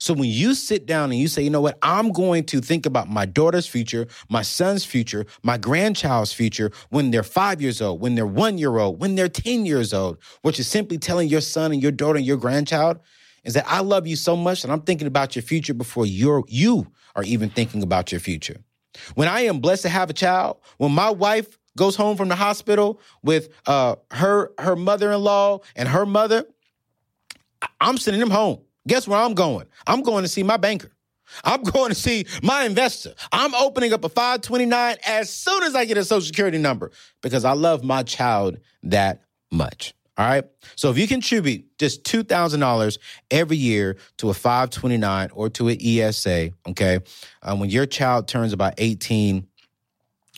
So 0.00 0.14
when 0.14 0.30
you 0.30 0.54
sit 0.54 0.86
down 0.86 1.10
and 1.12 1.20
you 1.20 1.28
say, 1.28 1.42
you 1.42 1.50
know 1.50 1.60
what, 1.60 1.78
I'm 1.82 2.10
going 2.10 2.44
to 2.44 2.60
think 2.60 2.86
about 2.86 3.10
my 3.10 3.26
daughter's 3.26 3.66
future, 3.66 4.06
my 4.30 4.40
son's 4.40 4.82
future, 4.82 5.26
my 5.42 5.58
grandchild's 5.58 6.32
future 6.32 6.72
when 6.88 7.10
they're 7.10 7.22
five 7.22 7.60
years 7.60 7.82
old, 7.82 8.00
when 8.00 8.14
they're 8.14 8.26
one 8.26 8.56
year 8.56 8.78
old, 8.78 8.98
when 8.98 9.14
they're 9.14 9.28
10 9.28 9.66
years 9.66 9.92
old, 9.92 10.16
what 10.40 10.56
you're 10.56 10.64
simply 10.64 10.96
telling 10.96 11.28
your 11.28 11.42
son 11.42 11.70
and 11.70 11.82
your 11.82 11.92
daughter 11.92 12.16
and 12.16 12.26
your 12.26 12.38
grandchild 12.38 12.98
is 13.44 13.52
that 13.54 13.66
I 13.68 13.80
love 13.80 14.06
you 14.06 14.16
so 14.16 14.36
much 14.36 14.64
and 14.64 14.72
I'm 14.72 14.80
thinking 14.80 15.06
about 15.06 15.36
your 15.36 15.42
future 15.42 15.74
before 15.74 16.06
you're, 16.06 16.44
you 16.48 16.90
are 17.14 17.22
even 17.22 17.50
thinking 17.50 17.82
about 17.82 18.10
your 18.10 18.20
future. 18.20 18.56
When 19.14 19.28
I 19.28 19.42
am 19.42 19.60
blessed 19.60 19.82
to 19.82 19.90
have 19.90 20.08
a 20.08 20.14
child, 20.14 20.58
when 20.78 20.92
my 20.92 21.10
wife 21.10 21.58
goes 21.76 21.94
home 21.94 22.16
from 22.16 22.28
the 22.28 22.36
hospital 22.36 23.00
with 23.22 23.50
uh, 23.66 23.96
her 24.10 24.52
her 24.58 24.76
mother-in-law 24.76 25.60
and 25.76 25.88
her 25.88 26.04
mother, 26.04 26.44
I'm 27.80 27.98
sending 27.98 28.20
them 28.20 28.30
home. 28.30 28.60
Guess 28.88 29.06
where 29.06 29.18
I'm 29.18 29.34
going? 29.34 29.66
I'm 29.86 30.02
going 30.02 30.22
to 30.22 30.28
see 30.28 30.42
my 30.42 30.56
banker. 30.56 30.90
I'm 31.44 31.62
going 31.74 31.90
to 31.90 31.94
see 31.94 32.26
my 32.42 32.64
investor. 32.64 33.14
I'm 33.32 33.54
opening 33.54 33.92
up 33.92 34.04
a 34.04 34.08
529 34.08 34.96
as 35.06 35.30
soon 35.30 35.62
as 35.62 35.74
I 35.74 35.84
get 35.84 35.98
a 35.98 36.04
social 36.04 36.26
security 36.26 36.58
number 36.58 36.90
because 37.22 37.44
I 37.44 37.52
love 37.52 37.84
my 37.84 38.02
child 38.02 38.58
that 38.84 39.22
much. 39.50 39.94
All 40.18 40.26
right. 40.26 40.44
So 40.76 40.90
if 40.90 40.98
you 40.98 41.08
contribute 41.08 41.78
just 41.78 42.04
$2,000 42.04 42.98
every 43.30 43.56
year 43.56 43.96
to 44.18 44.28
a 44.28 44.34
529 44.34 45.30
or 45.32 45.48
to 45.50 45.68
an 45.68 45.78
ESA, 45.80 46.50
okay, 46.68 46.98
um, 47.42 47.58
when 47.58 47.70
your 47.70 47.86
child 47.86 48.28
turns 48.28 48.52
about 48.52 48.74
18, 48.76 49.46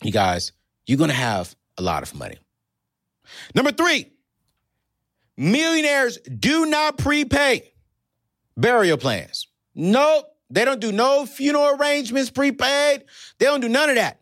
you 0.04 0.12
guys, 0.12 0.52
you're 0.86 0.98
going 0.98 1.10
to 1.10 1.16
have 1.16 1.56
a 1.78 1.82
lot 1.82 2.04
of 2.04 2.14
money. 2.14 2.36
Number 3.56 3.72
three, 3.72 4.12
millionaires 5.36 6.18
do 6.18 6.66
not 6.66 6.98
prepay 6.98 7.71
burial 8.56 8.96
plans. 8.96 9.46
Nope. 9.74 10.26
They 10.50 10.66
don't 10.66 10.80
do 10.80 10.92
no 10.92 11.24
funeral 11.24 11.76
arrangements 11.76 12.28
prepaid. 12.28 13.04
They 13.38 13.46
don't 13.46 13.60
do 13.60 13.70
none 13.70 13.88
of 13.88 13.96
that. 13.96 14.20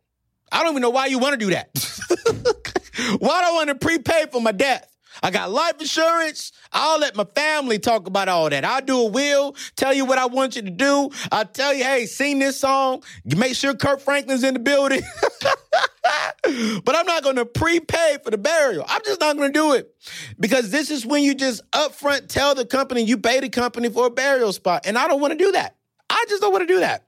I 0.53 0.63
don't 0.63 0.73
even 0.73 0.83
know 0.83 0.91
why 0.91 1.07
you 1.07 1.19
want 1.19 1.39
to 1.39 1.45
do 1.45 1.51
that. 1.51 1.71
why 3.19 3.41
do 3.43 3.49
I 3.49 3.53
want 3.53 3.69
to 3.69 3.75
prepay 3.75 4.27
for 4.31 4.41
my 4.41 4.53
death? 4.53 4.87
I 5.23 5.31
got 5.31 5.51
life 5.51 5.81
insurance. 5.81 6.53
I'll 6.73 7.01
let 7.01 7.17
my 7.17 7.25
family 7.25 7.79
talk 7.79 8.07
about 8.07 8.29
all 8.29 8.49
that. 8.49 8.65
I'll 8.65 8.81
do 8.81 9.01
a 9.01 9.07
will, 9.07 9.57
tell 9.77 9.93
you 9.93 10.05
what 10.05 10.19
I 10.19 10.27
want 10.27 10.57
you 10.57 10.63
to 10.63 10.71
do. 10.71 11.11
I'll 11.33 11.45
tell 11.45 11.75
you, 11.75 11.85
hey, 11.85 12.07
sing 12.07 12.39
this 12.39 12.59
song. 12.59 13.03
Make 13.25 13.55
sure 13.55 13.75
Kirk 13.75 14.01
Franklin's 14.01 14.45
in 14.45 14.55
the 14.55 14.61
building. 14.61 15.03
but 16.85 16.97
I'm 16.97 17.07
not 17.07 17.23
going 17.23 17.37
to 17.37 17.45
prepay 17.45 18.19
for 18.25 18.31
the 18.31 18.39
burial. 18.39 18.85
I'm 18.89 19.03
just 19.05 19.21
not 19.21 19.37
going 19.37 19.53
to 19.53 19.59
do 19.59 19.75
it 19.75 19.95
because 20.39 20.71
this 20.71 20.91
is 20.91 21.05
when 21.05 21.23
you 21.23 21.35
just 21.35 21.69
upfront 21.73 22.29
tell 22.29 22.55
the 22.55 22.65
company 22.65 23.03
you 23.03 23.19
pay 23.19 23.41
the 23.41 23.49
company 23.49 23.89
for 23.89 24.07
a 24.07 24.11
burial 24.11 24.53
spot. 24.53 24.87
And 24.87 24.97
I 24.97 25.09
don't 25.09 25.21
want 25.21 25.33
to 25.33 25.39
do 25.39 25.53
that. 25.53 25.77
I 26.09 26.25
just 26.29 26.41
don't 26.41 26.53
want 26.53 26.67
to 26.67 26.75
do 26.75 26.81
that. 26.81 27.07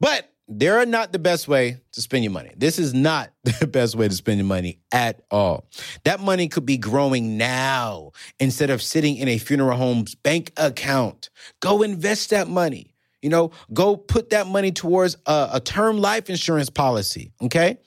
But 0.00 0.32
they're 0.48 0.86
not 0.86 1.12
the 1.12 1.18
best 1.18 1.46
way 1.46 1.78
to 1.92 2.00
spend 2.00 2.24
your 2.24 2.32
money. 2.32 2.52
This 2.56 2.78
is 2.78 2.94
not 2.94 3.30
the 3.44 3.66
best 3.66 3.94
way 3.94 4.08
to 4.08 4.14
spend 4.14 4.38
your 4.38 4.46
money 4.46 4.80
at 4.92 5.20
all. 5.30 5.68
That 6.04 6.20
money 6.20 6.48
could 6.48 6.64
be 6.64 6.78
growing 6.78 7.36
now 7.36 8.12
instead 8.40 8.70
of 8.70 8.82
sitting 8.82 9.16
in 9.16 9.28
a 9.28 9.38
funeral 9.38 9.76
home's 9.76 10.14
bank 10.14 10.52
account. 10.56 11.28
Go 11.60 11.82
invest 11.82 12.30
that 12.30 12.48
money. 12.48 12.94
You 13.20 13.30
know, 13.30 13.50
go 13.72 13.96
put 13.96 14.30
that 14.30 14.46
money 14.46 14.72
towards 14.72 15.16
a, 15.26 15.50
a 15.54 15.60
term 15.60 15.98
life 15.98 16.30
insurance 16.30 16.70
policy. 16.70 17.32
Okay. 17.42 17.78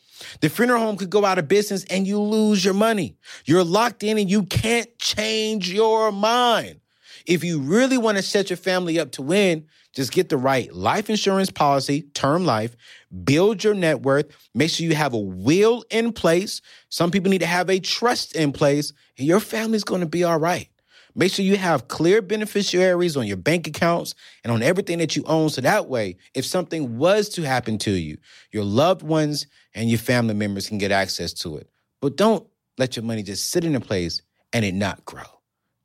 The 0.41 0.49
funeral 0.49 0.81
home 0.81 0.97
could 0.97 1.09
go 1.09 1.25
out 1.25 1.39
of 1.39 1.47
business 1.47 1.83
and 1.85 2.07
you 2.07 2.19
lose 2.19 2.63
your 2.63 2.73
money. 2.73 3.15
You're 3.45 3.63
locked 3.63 4.03
in 4.03 4.17
and 4.17 4.29
you 4.29 4.43
can't 4.43 4.89
change 4.99 5.71
your 5.71 6.11
mind. 6.11 6.79
If 7.25 7.43
you 7.43 7.59
really 7.59 7.97
want 7.97 8.17
to 8.17 8.23
set 8.23 8.49
your 8.49 8.57
family 8.57 8.99
up 8.99 9.11
to 9.13 9.21
win, 9.21 9.67
just 9.93 10.13
get 10.13 10.29
the 10.29 10.37
right 10.37 10.73
life 10.73 11.09
insurance 11.09 11.51
policy, 11.51 12.03
term 12.13 12.45
life, 12.45 12.75
build 13.23 13.63
your 13.63 13.73
net 13.73 14.01
worth, 14.01 14.31
make 14.53 14.69
sure 14.69 14.85
you 14.85 14.95
have 14.95 15.13
a 15.13 15.19
will 15.19 15.83
in 15.89 16.13
place. 16.13 16.61
Some 16.89 17.11
people 17.11 17.29
need 17.29 17.41
to 17.41 17.45
have 17.45 17.69
a 17.69 17.79
trust 17.79 18.35
in 18.35 18.53
place, 18.53 18.93
and 19.17 19.27
your 19.27 19.41
family's 19.41 19.83
going 19.83 20.01
to 20.01 20.07
be 20.07 20.23
all 20.23 20.39
right. 20.39 20.69
Make 21.13 21.33
sure 21.33 21.43
you 21.43 21.57
have 21.57 21.89
clear 21.89 22.21
beneficiaries 22.21 23.17
on 23.17 23.27
your 23.27 23.35
bank 23.35 23.67
accounts 23.67 24.15
and 24.45 24.53
on 24.53 24.63
everything 24.63 24.99
that 24.99 25.17
you 25.17 25.23
own. 25.25 25.49
So 25.49 25.59
that 25.59 25.89
way, 25.89 26.15
if 26.33 26.45
something 26.45 26.97
was 26.97 27.27
to 27.29 27.41
happen 27.41 27.77
to 27.79 27.91
you, 27.91 28.17
your 28.51 28.63
loved 28.63 29.01
ones 29.03 29.45
and 29.73 29.89
your 29.89 29.99
family 29.99 30.33
members 30.33 30.67
can 30.67 30.77
get 30.77 30.91
access 30.91 31.33
to 31.33 31.57
it. 31.57 31.69
But 32.01 32.17
don't 32.17 32.45
let 32.77 32.95
your 32.95 33.03
money 33.03 33.23
just 33.23 33.51
sit 33.51 33.63
in 33.63 33.75
a 33.75 33.79
place 33.79 34.21
and 34.53 34.65
it 34.65 34.73
not 34.73 35.05
grow. 35.05 35.23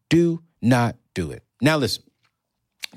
Do 0.09 0.43
not 0.63 0.97
do 1.15 1.31
it. 1.31 1.43
Now, 1.61 1.77
listen, 1.77 2.05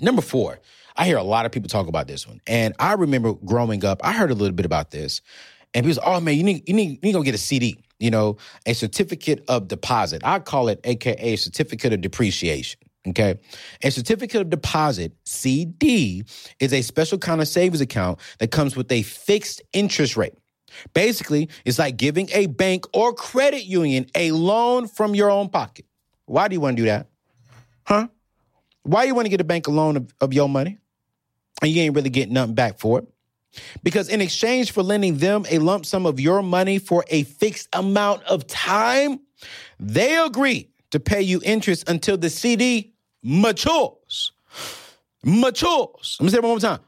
number 0.02 0.22
four, 0.22 0.60
I 0.96 1.06
hear 1.06 1.18
a 1.18 1.24
lot 1.24 1.46
of 1.46 1.52
people 1.52 1.70
talk 1.70 1.88
about 1.88 2.08
this 2.08 2.28
one. 2.28 2.42
And 2.46 2.74
I 2.80 2.94
remember 2.94 3.34
growing 3.34 3.86
up, 3.86 4.02
I 4.04 4.14
heard 4.14 4.32
a 4.32 4.36
little 4.36 4.56
bit 4.56 4.66
about 4.66 4.92
this. 4.92 5.22
And 5.74 5.86
people 5.86 6.02
say, 6.02 6.02
oh 6.06 6.20
man, 6.20 6.36
you 6.36 6.44
need, 6.44 6.68
you 6.68 6.74
need, 6.74 6.90
you 6.90 7.00
need 7.04 7.12
to 7.12 7.20
go 7.20 7.24
get 7.24 7.36
a 7.36 7.40
CD, 7.40 7.84
you 8.00 8.10
know, 8.10 8.38
a 8.66 8.74
certificate 8.74 9.44
of 9.48 9.68
deposit. 9.68 10.22
I 10.26 10.40
call 10.40 10.68
it 10.68 10.80
AKA 10.84 11.36
certificate 11.36 11.94
of 11.94 12.02
depreciation. 12.02 12.80
Okay. 13.08 13.40
A 13.82 13.92
certificate 13.92 14.42
of 14.42 14.50
deposit, 14.50 15.14
CD, 15.24 16.24
is 16.60 16.74
a 16.74 16.82
special 16.82 17.18
kind 17.18 17.40
of 17.40 17.48
savings 17.48 17.82
account 17.82 18.20
that 18.40 18.52
comes 18.52 18.76
with 18.76 18.92
a 18.92 19.04
fixed 19.04 19.62
interest 19.72 20.18
rate. 20.18 20.34
Basically, 20.94 21.50
it's 21.66 21.80
like 21.80 21.98
giving 21.98 22.30
a 22.34 22.48
bank 22.48 22.86
or 22.94 23.14
credit 23.14 23.66
union 23.66 24.06
a 24.16 24.32
loan 24.32 24.88
from 24.88 25.16
your 25.16 25.30
own 25.30 25.50
pocket. 25.50 25.86
Why 26.26 26.48
do 26.48 26.54
you 26.54 26.62
want 26.62 26.78
to 26.78 26.84
do 26.84 26.88
that? 26.88 27.08
Huh? 27.84 28.08
Why 28.84 29.04
do 29.04 29.08
you 29.08 29.16
want 29.16 29.26
to 29.26 29.30
get 29.30 29.42
a 29.42 29.46
bank 29.46 29.68
a 29.68 29.72
loan 29.72 29.98
of, 29.98 30.14
of 30.22 30.34
your 30.34 30.48
money? 30.48 30.80
and 31.62 31.72
you 31.72 31.82
ain't 31.82 31.96
really 31.96 32.10
getting 32.10 32.34
nothing 32.34 32.56
back 32.56 32.80
for 32.80 33.00
it. 33.00 33.08
Because 33.84 34.10
in 34.10 34.22
exchange 34.22 34.72
for 34.72 34.84
lending 34.84 35.18
them 35.18 35.46
a 35.50 35.58
lump 35.60 35.86
sum 35.86 36.06
of 36.06 36.20
your 36.20 36.42
money 36.44 36.78
for 36.78 37.04
a 37.10 37.24
fixed 37.24 37.68
amount 37.74 38.24
of 38.24 38.46
time, 38.48 39.20
they 39.80 40.18
agree 40.18 40.70
to 40.92 41.00
pay 41.00 41.22
you 41.22 41.42
interest 41.44 41.90
until 41.90 42.18
the 42.18 42.30
CD 42.30 42.94
matures. 43.24 44.32
Matures. 45.24 46.18
Let 46.20 46.26
me 46.26 46.30
say 46.30 46.38
it 46.38 46.44
one 46.44 46.52
more 46.52 46.60
time. 46.60 46.80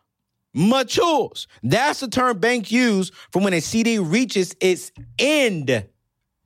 Matures. 0.53 1.47
That's 1.63 2.01
the 2.01 2.07
term 2.07 2.39
banks 2.39 2.71
use 2.71 3.11
for 3.31 3.41
when 3.41 3.53
a 3.53 3.61
CD 3.61 3.99
reaches 3.99 4.55
its 4.59 4.91
end 5.17 5.85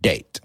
date. 0.02 0.40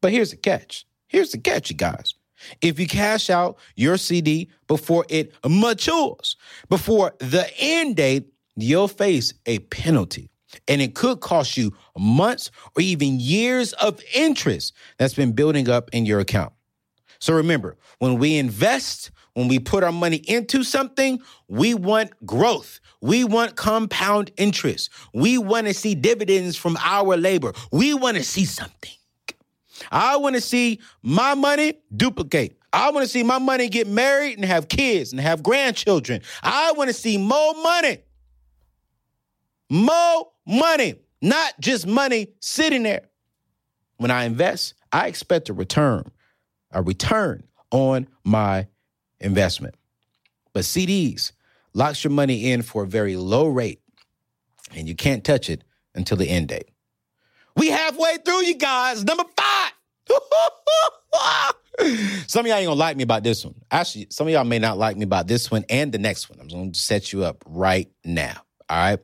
But 0.00 0.12
here's 0.12 0.30
the 0.30 0.36
catch. 0.36 0.86
Here's 1.08 1.32
the 1.32 1.38
catch, 1.38 1.70
you 1.70 1.76
guys. 1.76 2.14
If 2.60 2.78
you 2.78 2.86
cash 2.86 3.30
out 3.30 3.58
your 3.74 3.96
CD 3.96 4.50
before 4.66 5.04
it 5.08 5.32
matures, 5.44 6.36
before 6.68 7.14
the 7.18 7.50
end 7.58 7.96
date, 7.96 8.32
you'll 8.56 8.88
face 8.88 9.34
a 9.46 9.58
penalty. 9.60 10.30
And 10.66 10.80
it 10.80 10.94
could 10.94 11.20
cost 11.20 11.56
you 11.56 11.74
months 11.96 12.50
or 12.76 12.82
even 12.82 13.20
years 13.20 13.72
of 13.74 14.00
interest 14.14 14.74
that's 14.98 15.14
been 15.14 15.32
building 15.32 15.68
up 15.68 15.90
in 15.92 16.06
your 16.06 16.20
account. 16.20 16.52
So 17.18 17.34
remember, 17.34 17.76
when 17.98 18.18
we 18.18 18.36
invest, 18.36 19.10
when 19.38 19.46
we 19.46 19.60
put 19.60 19.84
our 19.84 19.92
money 19.92 20.16
into 20.16 20.64
something, 20.64 21.22
we 21.46 21.72
want 21.72 22.10
growth. 22.26 22.80
We 23.00 23.22
want 23.22 23.54
compound 23.54 24.32
interest. 24.36 24.90
We 25.14 25.38
want 25.38 25.68
to 25.68 25.74
see 25.74 25.94
dividends 25.94 26.56
from 26.56 26.76
our 26.80 27.16
labor. 27.16 27.52
We 27.70 27.94
want 27.94 28.16
to 28.16 28.24
see 28.24 28.44
something. 28.44 28.90
I 29.92 30.16
want 30.16 30.34
to 30.34 30.40
see 30.40 30.80
my 31.04 31.36
money 31.36 31.74
duplicate. 31.96 32.58
I 32.72 32.90
want 32.90 33.04
to 33.04 33.08
see 33.08 33.22
my 33.22 33.38
money 33.38 33.68
get 33.68 33.86
married 33.86 34.38
and 34.38 34.44
have 34.44 34.66
kids 34.66 35.12
and 35.12 35.20
have 35.20 35.44
grandchildren. 35.44 36.22
I 36.42 36.72
want 36.72 36.88
to 36.88 36.94
see 36.94 37.16
more 37.16 37.54
money. 37.62 37.98
More 39.70 40.32
money, 40.48 40.96
not 41.22 41.52
just 41.60 41.86
money 41.86 42.34
sitting 42.40 42.82
there. 42.82 43.02
When 43.98 44.10
I 44.10 44.24
invest, 44.24 44.74
I 44.90 45.06
expect 45.06 45.48
a 45.48 45.52
return, 45.52 46.10
a 46.72 46.82
return 46.82 47.44
on 47.70 48.08
my 48.24 48.66
investment. 49.20 49.74
But 50.52 50.64
CDs 50.64 51.32
locks 51.74 52.02
your 52.02 52.10
money 52.10 52.50
in 52.50 52.62
for 52.62 52.84
a 52.84 52.86
very 52.86 53.16
low 53.16 53.48
rate, 53.48 53.80
and 54.74 54.88
you 54.88 54.94
can't 54.94 55.24
touch 55.24 55.50
it 55.50 55.62
until 55.94 56.16
the 56.16 56.28
end 56.28 56.48
date. 56.48 56.68
We 57.56 57.68
halfway 57.68 58.18
through, 58.18 58.44
you 58.44 58.56
guys. 58.56 59.04
Number 59.04 59.24
five. 59.36 59.72
some 62.26 62.44
of 62.44 62.46
y'all 62.46 62.56
ain't 62.56 62.66
gonna 62.66 62.74
like 62.74 62.96
me 62.96 63.02
about 63.02 63.22
this 63.22 63.44
one. 63.44 63.54
Actually, 63.70 64.06
some 64.10 64.26
of 64.26 64.32
y'all 64.32 64.44
may 64.44 64.58
not 64.58 64.78
like 64.78 64.96
me 64.96 65.04
about 65.04 65.26
this 65.26 65.50
one 65.50 65.64
and 65.68 65.92
the 65.92 65.98
next 65.98 66.30
one. 66.30 66.38
I'm 66.40 66.48
gonna 66.48 66.74
set 66.74 67.12
you 67.12 67.24
up 67.24 67.42
right 67.46 67.90
now. 68.04 68.42
All 68.68 68.78
right. 68.78 68.98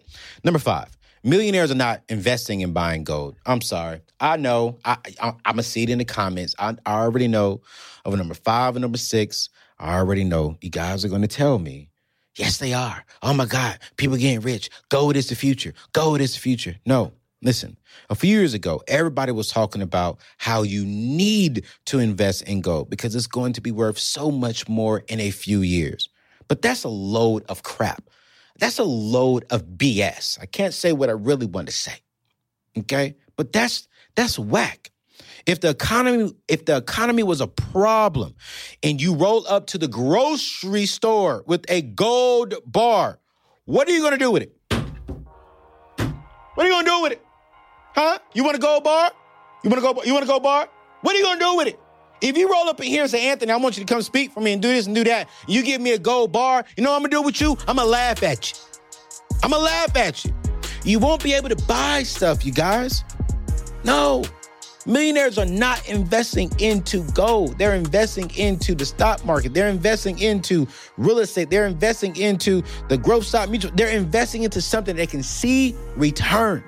Number 0.45 0.59
five. 0.59 0.89
Millionaires 1.27 1.71
are 1.71 1.77
not 1.77 2.03
investing 2.11 2.61
in 2.61 2.75
buying 2.75 3.03
gold. 3.03 3.37
I'm 3.47 3.63
sorry. 3.63 4.03
I 4.21 4.37
know. 4.37 4.79
I, 4.85 4.99
I 5.23 5.29
am 5.29 5.37
gonna 5.47 5.63
see 5.63 5.83
it 5.83 5.89
in 5.89 5.99
the 5.99 6.05
comments. 6.05 6.55
I, 6.59 6.77
I 6.85 7.01
already 7.01 7.29
know 7.29 7.63
of 8.05 8.15
number 8.15 8.35
five 8.35 8.77
and 8.77 8.83
number 8.83 8.99
six. 8.99 9.49
I 9.79 9.97
already 9.97 10.25
know 10.25 10.57
you 10.61 10.71
guys 10.71 11.05
are 11.05 11.09
gonna 11.09 11.29
tell 11.29 11.59
me. 11.59 11.91
Yes, 12.37 12.59
they 12.59 12.73
are. 12.73 13.05
Oh 13.23 13.33
my 13.33 13.47
God, 13.47 13.79
people 13.97 14.17
getting 14.17 14.41
rich. 14.41 14.69
Gold 14.89 15.17
is 15.17 15.29
the 15.29 15.37
future. 15.37 15.73
Gold 15.93 16.21
is 16.21 16.35
the 16.35 16.41
future. 16.41 16.77
No, 16.85 17.13
Listen, 17.45 17.77
a 18.09 18.15
few 18.15 18.31
years 18.31 18.55
ago, 18.55 18.83
everybody 18.89 19.31
was 19.31 19.51
talking 19.51 19.83
about 19.83 20.19
how 20.39 20.63
you 20.63 20.83
need 20.87 21.67
to 21.85 21.99
invest 21.99 22.41
in 22.45 22.63
gold 22.63 22.89
because 22.89 23.15
it's 23.15 23.27
going 23.27 23.53
to 23.53 23.61
be 23.61 23.71
worth 23.71 23.99
so 23.99 24.31
much 24.31 24.67
more 24.67 25.05
in 25.09 25.21
a 25.21 25.31
few 25.31 25.61
years. 25.61 26.09
But 26.49 26.63
that's 26.63 26.85
a 26.85 26.89
load 26.89 27.45
of 27.51 27.63
crap. 27.63 28.09
That's 28.59 28.79
a 28.79 28.85
load 28.85 29.45
of 29.51 29.63
BS. 29.77 30.41
I 30.41 30.47
can't 30.47 30.73
say 30.73 30.95
what 30.95 31.11
I 31.11 31.13
really 31.13 31.45
want 31.45 31.69
to 31.69 31.75
say. 31.75 31.97
Okay? 32.79 33.15
But 33.37 33.53
that's 33.53 33.89
that's 34.15 34.39
whack. 34.39 34.91
If 35.47 35.61
the 35.61 35.71
economy 35.71 36.35
if 36.49 36.65
the 36.65 36.77
economy 36.77 37.23
was 37.23 37.41
a 37.41 37.47
problem 37.47 38.35
and 38.83 39.01
you 39.01 39.15
roll 39.15 39.47
up 39.47 39.67
to 39.69 39.79
the 39.79 39.89
grocery 39.89 40.87
store 40.87 41.45
with 41.47 41.65
a 41.69 41.83
gold 41.83 42.55
bar, 42.67 43.19
what 43.65 43.89
are 43.89 43.93
you 43.93 44.09
to 44.11 44.17
do 44.19 44.31
with 44.31 44.43
it? 44.43 44.57
What 46.55 46.67
are 46.67 46.69
you 46.69 46.79
to 46.83 46.85
do 46.85 47.03
with 47.03 47.13
it? 47.13 47.23
Huh? 47.95 48.19
You 48.33 48.45
want 48.45 48.57
to 48.57 48.61
go 48.61 48.81
bar? 48.81 49.11
You 49.63 49.71
want 49.71 49.83
to 49.83 49.95
go? 49.95 50.03
You 50.05 50.13
want 50.13 50.25
to 50.25 50.31
go 50.31 50.41
bar? 50.41 50.69
What 51.01 51.15
are 51.15 51.19
you 51.19 51.25
gonna 51.25 51.41
do 51.41 51.57
with 51.57 51.69
it? 51.69 51.79
If 52.21 52.39
you 52.39 52.51
roll 52.51 52.69
up 52.69 52.81
in 52.81 52.87
here 52.87 53.03
and 53.03 53.11
say, 53.11 53.29
Anthony, 53.29 53.53
I 53.53 53.57
want 53.57 53.77
you 53.77 53.85
to 53.85 53.93
come 53.93 54.01
speak 54.01 54.33
for 54.33 54.41
me 54.41 54.55
and 54.55 54.63
do 54.63 54.69
this 54.69 54.87
and 54.87 54.95
do 54.95 55.05
that, 55.05 55.29
you 55.47 55.63
give 55.63 55.81
me 55.81 55.93
a 55.93 55.99
gold 55.99 56.33
bar, 56.33 56.65
you 56.77 56.83
know 56.83 56.91
what 56.91 56.97
I'm 56.97 57.03
gonna 57.03 57.11
do 57.11 57.23
with 57.23 57.41
you? 57.41 57.57
I'm 57.69 57.77
gonna 57.77 57.85
laugh 57.85 58.23
at 58.23 58.51
you. 58.51 58.57
I'm 59.43 59.51
gonna 59.51 59.63
laugh 59.63 59.95
at 59.97 60.25
you. 60.25 60.35
You 60.85 60.99
won't 60.99 61.23
be 61.23 61.35
able 61.35 61.51
to 61.51 61.67
buy 61.67 62.03
stuff, 62.03 62.47
you 62.47 62.53
guys. 62.53 63.05
No. 63.85 64.25
Millionaires 64.87 65.39
are 65.39 65.47
not 65.47 65.89
investing 65.89 66.53
into 66.59 67.03
gold. 67.13 67.59
They're 67.59 67.75
investing 67.75 68.31
into 68.37 68.75
the 68.75 68.85
stock 68.85 69.25
market. 69.25 69.55
They're 69.55 69.69
investing 69.69 70.19
into 70.19 70.69
real 70.99 71.21
estate. 71.21 71.49
They're 71.49 71.67
investing 71.67 72.15
into 72.17 72.63
the 72.89 72.99
growth 72.99 73.25
stock 73.25 73.49
mutual. 73.49 73.73
They're 73.75 73.97
investing 73.97 74.43
into 74.43 74.61
something 74.61 74.95
they 74.95 75.07
can 75.07 75.23
see 75.23 75.75
return. 75.97 76.63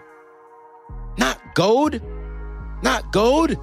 Not 1.18 1.38
gold. 1.54 2.00
Not 2.82 3.12
gold. 3.12 3.56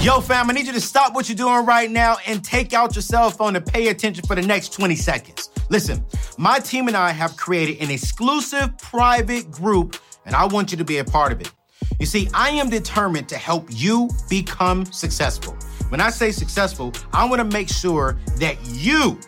Yo, 0.00 0.20
fam, 0.20 0.50
I 0.50 0.52
need 0.52 0.66
you 0.66 0.72
to 0.72 0.80
stop 0.80 1.14
what 1.14 1.28
you're 1.28 1.36
doing 1.36 1.66
right 1.66 1.90
now 1.90 2.16
and 2.26 2.42
take 2.42 2.72
out 2.72 2.96
your 2.96 3.02
cell 3.02 3.30
phone 3.30 3.54
and 3.54 3.64
pay 3.64 3.88
attention 3.88 4.24
for 4.26 4.34
the 4.34 4.42
next 4.42 4.72
20 4.72 4.96
seconds. 4.96 5.50
Listen, 5.70 6.04
my 6.36 6.58
team 6.58 6.88
and 6.88 6.96
I 6.96 7.10
have 7.10 7.36
created 7.36 7.82
an 7.82 7.90
exclusive 7.90 8.76
private 8.78 9.50
group, 9.50 9.96
and 10.24 10.34
I 10.34 10.46
want 10.46 10.70
you 10.72 10.78
to 10.78 10.84
be 10.84 10.98
a 10.98 11.04
part 11.04 11.32
of 11.32 11.40
it. 11.40 11.52
You 11.98 12.06
see, 12.06 12.28
I 12.32 12.50
am 12.50 12.70
determined 12.70 13.28
to 13.28 13.36
help 13.36 13.66
you 13.70 14.08
become 14.28 14.84
successful. 14.86 15.56
When 15.88 16.00
I 16.00 16.10
say 16.10 16.30
successful, 16.30 16.92
I 17.12 17.28
want 17.28 17.40
to 17.40 17.44
make 17.44 17.68
sure 17.68 18.18
that 18.36 18.56
you 18.66 19.18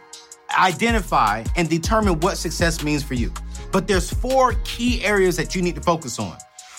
identify 0.57 1.45
and 1.57 1.69
determine 1.69 2.21
what 2.21 2.37
success 2.37 2.83
means 2.85 3.03
for 3.03 3.15
you. 3.15 3.33
But 3.73 3.89
there's 3.89 4.13
four 4.13 4.55
key 4.65 5.05
areas 5.05 5.37
that 5.37 5.55
you 5.55 5.63
need 5.63 5.75
to 5.77 5.81
focus 5.81 6.19
on. 6.21 6.37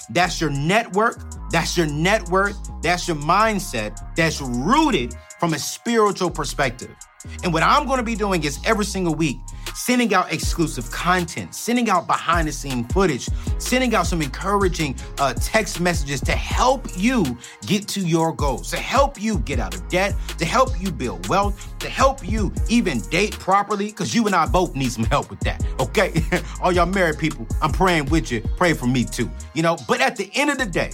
That's 0.10 0.39
your 0.39 0.50
network, 0.50 1.19
that's 1.51 1.77
your 1.77 1.88
net 1.88 2.27
worth, 2.29 2.57
that's 2.81 3.07
your 3.07 3.17
mindset 3.17 3.98
that's 4.15 4.41
rooted 4.41 5.13
from 5.39 5.53
a 5.53 5.60
spiritual 5.60 6.29
perspective. 6.29 6.95
And 7.43 7.53
what 7.53 7.63
I'm 7.63 7.86
going 7.86 7.98
to 7.98 8.03
be 8.03 8.15
doing 8.15 8.43
is 8.43 8.60
every 8.65 8.86
single 8.86 9.15
week 9.15 9.38
sending 9.73 10.13
out 10.13 10.31
exclusive 10.31 10.89
content, 10.91 11.53
sending 11.55 11.89
out 11.89 12.07
behind 12.07 12.47
the 12.47 12.51
scene 12.51 12.85
footage, 12.85 13.29
sending 13.57 13.95
out 13.95 14.07
some 14.07 14.21
encouraging 14.21 14.95
uh, 15.19 15.33
text 15.33 15.79
messages 15.79 16.21
to 16.21 16.31
help 16.31 16.87
you 16.95 17.37
get 17.65 17.87
to 17.87 18.01
your 18.01 18.33
goals, 18.33 18.69
to 18.71 18.77
help 18.77 19.21
you 19.21 19.39
get 19.39 19.59
out 19.59 19.73
of 19.73 19.87
debt, 19.89 20.15
to 20.37 20.45
help 20.45 20.69
you 20.79 20.91
build 20.91 21.27
wealth, 21.27 21.77
to 21.79 21.89
help 21.89 22.27
you 22.27 22.53
even 22.69 22.99
date 23.09 23.31
properly, 23.33 23.87
because 23.87 24.13
you 24.13 24.25
and 24.25 24.35
I 24.35 24.45
both 24.45 24.75
need 24.75 24.91
some 24.91 25.05
help 25.05 25.29
with 25.29 25.39
that, 25.41 25.63
okay? 25.79 26.23
All 26.61 26.71
y'all 26.71 26.85
married 26.85 27.17
people, 27.17 27.47
I'm 27.61 27.71
praying 27.71 28.05
with 28.05 28.31
you. 28.31 28.41
Pray 28.57 28.73
for 28.73 28.87
me 28.87 29.03
too, 29.03 29.29
you 29.53 29.63
know? 29.63 29.77
But 29.87 30.01
at 30.01 30.15
the 30.15 30.29
end 30.33 30.49
of 30.49 30.57
the 30.57 30.65
day, 30.65 30.91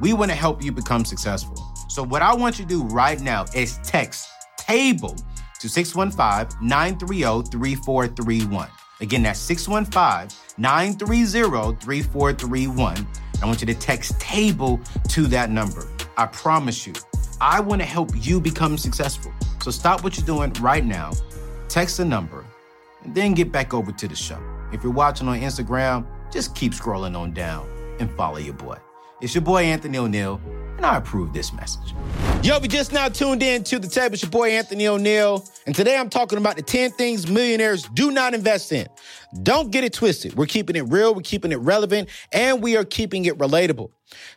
we 0.00 0.12
want 0.12 0.30
to 0.30 0.36
help 0.36 0.62
you 0.62 0.72
become 0.72 1.04
successful. 1.04 1.56
So, 1.88 2.02
what 2.02 2.20
I 2.22 2.34
want 2.34 2.58
you 2.58 2.64
to 2.64 2.68
do 2.68 2.84
right 2.84 3.20
now 3.20 3.46
is 3.54 3.78
text 3.82 4.28
table 4.58 5.16
to 5.60 5.68
615 5.68 6.66
930 6.66 7.50
3431. 7.50 8.68
Again, 9.00 9.22
that's 9.22 9.38
615 9.40 10.36
930 10.58 11.76
3431. 11.84 13.06
I 13.40 13.46
want 13.46 13.60
you 13.60 13.66
to 13.66 13.74
text 13.74 14.18
table 14.20 14.80
to 15.08 15.26
that 15.28 15.50
number. 15.50 15.86
I 16.16 16.26
promise 16.26 16.86
you, 16.86 16.94
I 17.40 17.60
want 17.60 17.80
to 17.80 17.86
help 17.86 18.10
you 18.14 18.40
become 18.40 18.76
successful. 18.76 19.32
So 19.62 19.70
stop 19.70 20.02
what 20.02 20.16
you're 20.16 20.26
doing 20.26 20.52
right 20.54 20.84
now, 20.84 21.12
text 21.68 21.98
the 21.98 22.04
number, 22.04 22.44
and 23.04 23.14
then 23.14 23.34
get 23.34 23.52
back 23.52 23.72
over 23.72 23.92
to 23.92 24.08
the 24.08 24.16
show. 24.16 24.40
If 24.72 24.82
you're 24.82 24.92
watching 24.92 25.28
on 25.28 25.38
Instagram, 25.40 26.06
just 26.32 26.54
keep 26.54 26.72
scrolling 26.72 27.16
on 27.16 27.32
down 27.32 27.68
and 28.00 28.10
follow 28.16 28.38
your 28.38 28.54
boy. 28.54 28.78
It's 29.20 29.34
your 29.34 29.42
boy 29.42 29.64
Anthony 29.64 29.98
ONeal, 29.98 30.40
and 30.78 30.86
I 30.86 30.96
approve 30.96 31.32
this 31.32 31.52
message. 31.52 31.92
Yo, 32.42 32.58
we 32.60 32.68
just 32.68 32.92
now 32.92 33.08
tuned 33.08 33.42
in 33.42 33.64
to 33.64 33.78
the 33.80 33.88
table. 33.88 34.14
It's 34.14 34.22
your 34.22 34.30
boy 34.30 34.50
Anthony 34.50 34.84
ONeal, 34.84 35.46
and 35.66 35.74
today 35.74 35.98
I'm 35.98 36.08
talking 36.08 36.38
about 36.38 36.56
the 36.56 36.62
10 36.62 36.92
things 36.92 37.26
millionaires 37.26 37.82
do 37.94 38.12
not 38.12 38.32
invest 38.32 38.72
in. 38.72 38.86
Don't 39.42 39.70
get 39.72 39.82
it 39.82 39.92
twisted. 39.92 40.34
We're 40.34 40.46
keeping 40.46 40.76
it 40.76 40.82
real, 40.82 41.14
we're 41.14 41.22
keeping 41.22 41.50
it 41.50 41.58
relevant, 41.58 42.08
and 42.32 42.62
we 42.62 42.76
are 42.76 42.84
keeping 42.84 43.24
it 43.24 43.36
relatable. 43.38 43.90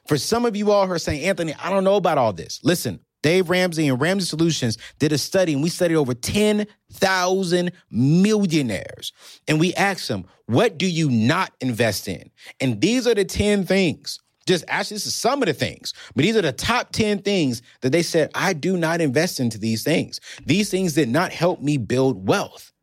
For 0.08 0.18
some 0.18 0.46
of 0.46 0.56
you 0.56 0.72
all 0.72 0.88
who 0.88 0.94
are 0.94 1.00
saying, 1.00 1.24
Anthony, 1.24 1.54
I 1.62 1.70
don't 1.70 1.84
know 1.84 1.96
about 1.96 2.18
all 2.18 2.34
this. 2.34 2.60
Listen, 2.64 3.00
Dave 3.22 3.52
Ramsey 3.52 3.88
and 3.88 4.02
Ramsey 4.02 4.26
Solutions 4.26 4.80
did 4.98 5.12
a 5.12 5.20
study, 5.20 5.54
and 5.54 5.62
we 5.62 5.70
studied 5.70 5.96
over 5.96 6.16
10,000 6.16 7.72
millionaires. 7.92 9.14
And 9.48 9.60
we 9.60 9.76
asked 9.76 10.08
them, 10.08 10.26
what 10.48 10.80
do 10.80 10.88
you 10.88 11.08
not 11.08 11.54
invest 11.62 12.08
in? 12.08 12.32
And 12.60 12.82
these 12.82 13.06
are 13.06 13.14
the 13.14 13.26
10 13.26 13.66
things 13.66 14.20
just 14.52 14.66
actually, 14.68 14.96
this 14.96 15.08
is 15.08 15.16
some 15.16 15.42
of 15.42 15.48
the 15.48 15.54
things, 15.54 15.94
but 16.14 16.24
these 16.24 16.36
are 16.36 16.42
the 16.42 16.52
top 16.52 16.92
10 16.92 17.22
things 17.22 17.62
that 17.82 17.92
they 17.92 18.04
said, 18.04 18.30
I 18.36 18.52
do 18.52 18.76
not 18.76 19.00
invest 19.00 19.40
into 19.40 19.58
these 19.58 19.84
things. 19.84 20.20
These 20.46 20.70
things 20.70 20.94
did 20.94 21.08
not 21.08 21.32
help 21.32 21.62
me 21.62 21.78
build 21.78 22.28
wealth. 22.28 22.74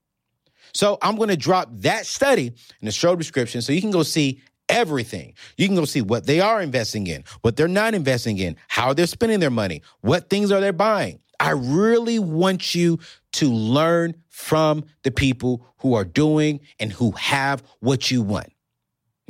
So 0.73 0.97
I'm 1.03 1.17
going 1.17 1.29
to 1.29 1.37
drop 1.37 1.69
that 1.73 2.07
study 2.07 2.47
in 2.47 2.87
the 2.87 2.91
show 2.91 3.17
description 3.17 3.61
so 3.61 3.73
you 3.73 3.83
can 3.83 3.91
go 3.91 4.03
see 4.03 4.41
everything. 4.71 5.35
You 5.59 5.67
can 5.67 5.77
go 5.77 5.85
see 5.85 6.01
what 6.01 6.27
they 6.27 6.41
are 6.41 6.63
investing 6.63 7.07
in, 7.07 7.25
what 7.43 7.57
they're 7.57 7.69
not 7.69 7.95
investing 7.95 8.39
in, 8.39 8.57
how 8.69 8.95
they're 8.95 9.07
spending 9.07 9.41
their 9.41 9.51
money, 9.51 9.83
what 10.01 10.31
things 10.31 10.51
are 10.51 10.61
they 10.61 10.71
buying. 10.71 11.21
I 11.41 11.51
really 11.51 12.19
want 12.19 12.75
you 12.75 12.99
to 13.33 13.51
learn 13.51 14.15
from 14.29 14.85
the 15.03 15.11
people 15.11 15.67
who 15.79 15.95
are 15.95 16.05
doing 16.05 16.61
and 16.81 16.93
who 16.93 17.11
have 17.13 17.63
what 17.81 18.11
you 18.11 18.23
want. 18.23 18.53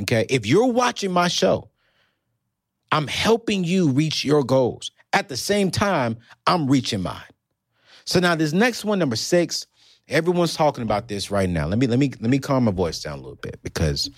Okay. 0.03 0.25
If 0.31 0.47
you're 0.47 0.73
watching 0.73 1.13
my 1.13 1.29
show, 1.29 1.71
I'm 2.93 3.07
helping 3.07 3.65
you 3.65 3.91
reach 3.91 4.25
your 4.25 4.43
goals. 4.45 4.91
At 5.13 5.29
the 5.29 5.37
same 5.37 5.71
time, 5.71 6.19
I'm 6.47 6.69
reaching 6.69 7.03
mine. 7.03 7.23
So 8.05 8.21
now 8.21 8.35
this 8.35 8.53
next 8.53 8.85
one, 8.85 8.99
number 8.99 9.17
six, 9.17 9.67
everyone's 10.09 10.55
talking 10.55 10.83
about 10.83 11.09
this 11.09 11.31
right 11.31 11.49
now. 11.49 11.67
Let 11.67 11.79
me 11.79 11.87
let 11.87 11.99
me 11.99 12.13
let 12.21 12.31
me 12.31 12.39
calm 12.39 12.65
my 12.65 12.73
voice 12.73 13.03
down 13.03 13.19
a 13.19 13.23
little 13.23 13.37
bit 13.37 13.61
because, 13.63 14.11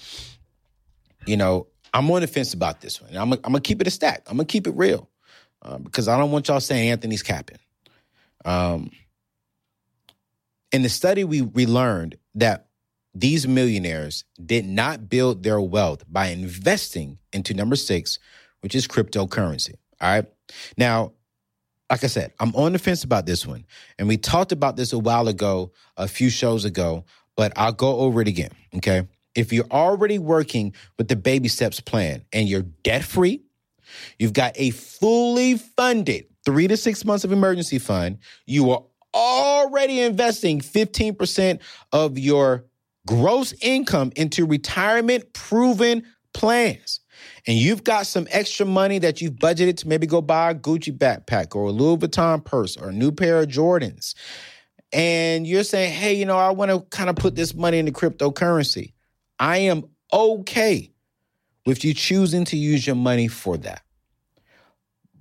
you 1.27 1.37
know, 1.37 1.67
I'm 1.93 2.11
on 2.11 2.21
the 2.21 2.27
fence 2.27 2.55
about 2.55 2.81
this 2.81 3.01
one. 3.01 3.17
I'm, 3.17 3.33
I'm 3.33 3.41
gonna 3.41 3.61
keep 3.61 3.81
it 3.81 3.87
a 3.87 3.91
stack. 3.91 4.23
I'm 4.27 4.37
gonna 4.37 4.47
keep 4.47 4.67
it 4.67 4.75
real 4.77 5.09
uh, 5.63 5.79
because 5.79 6.09
I 6.09 6.19
don't 6.19 6.31
want 6.31 6.49
y'all 6.49 6.61
saying 6.61 6.91
Anthony's 6.91 7.23
capping. 7.23 7.59
Um, 8.45 8.91
in 10.73 10.83
the 10.83 10.89
study, 10.89 11.25
we 11.25 11.43
we 11.43 11.67
learned 11.67 12.17
that 12.37 12.67
these 13.15 13.47
millionaires 13.49 14.25
did 14.45 14.65
not 14.65 15.09
build 15.09 15.43
their 15.43 15.61
wealth 15.61 16.05
by 16.09 16.29
investing 16.29 17.19
into 17.33 17.55
number 17.55 17.77
six, 17.77 18.19
which 18.61 18.75
is 18.75 18.87
cryptocurrency. 18.87 19.75
All 20.01 20.11
right. 20.11 20.27
Now, 20.77 21.13
like 21.91 22.05
I 22.05 22.07
said, 22.07 22.33
I'm 22.39 22.55
on 22.55 22.73
the 22.73 22.79
fence 22.79 23.05
about 23.05 23.27
this 23.27 23.47
one. 23.47 23.65
And 23.99 24.07
we 24.07 24.17
talked 24.17 24.53
about 24.53 24.77
this 24.77 24.93
a 24.93 24.99
while 24.99 25.29
ago, 25.29 25.73
a 25.97 26.07
few 26.07 26.31
shows 26.31 26.65
ago, 26.65 27.05
but 27.37 27.53
I'll 27.57 27.73
go 27.73 27.99
over 27.99 28.21
it 28.21 28.29
again. 28.29 28.51
Okay. 28.77 29.07
If 29.35 29.53
you're 29.53 29.67
already 29.71 30.19
working 30.19 30.75
with 30.99 31.09
the 31.09 31.17
baby 31.17 31.49
steps 31.49 31.81
plan 31.81 32.25
and 32.33 32.49
you're 32.49 32.63
debt 32.63 33.05
free, 33.05 33.43
you've 34.19 34.33
got 34.33 34.53
a 34.57 34.71
fully 34.71 35.57
funded 35.57 36.27
three 36.45 36.69
to 36.69 36.77
six 36.77 37.05
months 37.05 37.25
of 37.25 37.33
emergency 37.33 37.79
fund, 37.79 38.19
you 38.47 38.71
are 38.71 38.83
already 39.15 40.01
investing 40.01 40.61
15% 40.61 41.61
of 41.93 42.19
your 42.19 42.65
gross 43.07 43.53
income 43.61 44.13
into 44.17 44.47
retirement 44.47 45.33
proven 45.33 46.05
plans 46.33 47.00
and 47.47 47.57
you've 47.57 47.85
got 47.85 48.07
some 48.07 48.27
extra 48.31 48.67
money 48.67 48.99
that 48.99 49.21
you've 49.21 49.35
budgeted 49.35 49.77
to 49.79 49.89
maybe 49.89 50.07
go 50.07 50.21
buy 50.21 50.51
a 50.51 50.55
Gucci 50.55 50.97
backpack 50.97 51.55
or 51.55 51.65
a 51.65 51.71
Louis 51.71 51.97
Vuitton 51.97 52.45
purse 52.45 52.77
or 52.77 52.91
a 52.91 52.93
new 52.93 53.13
pair 53.13 53.41
of 53.41 53.49
Jordans, 53.49 54.15
and 54.93 55.47
you're 55.47 55.65
saying, 55.65 55.93
hey, 55.93 56.15
you 56.15 56.27
know, 56.27 56.37
I 56.37 56.51
want 56.51 56.71
to 56.71 56.81
kind 56.97 57.11
of 57.11 57.17
put 57.17 57.37
this 57.37 57.55
money 57.55 57.79
into 57.79 57.93
cryptocurrency, 57.93 58.93
I 59.39 59.59
am 59.59 59.85
okay 60.13 60.93
with 61.67 61.85
you 61.85 61.95
choosing 61.95 62.45
to 62.47 62.57
use 62.57 62.87
your 62.87 62.97
money 62.97 63.29
for 63.29 63.57
that. 63.59 63.83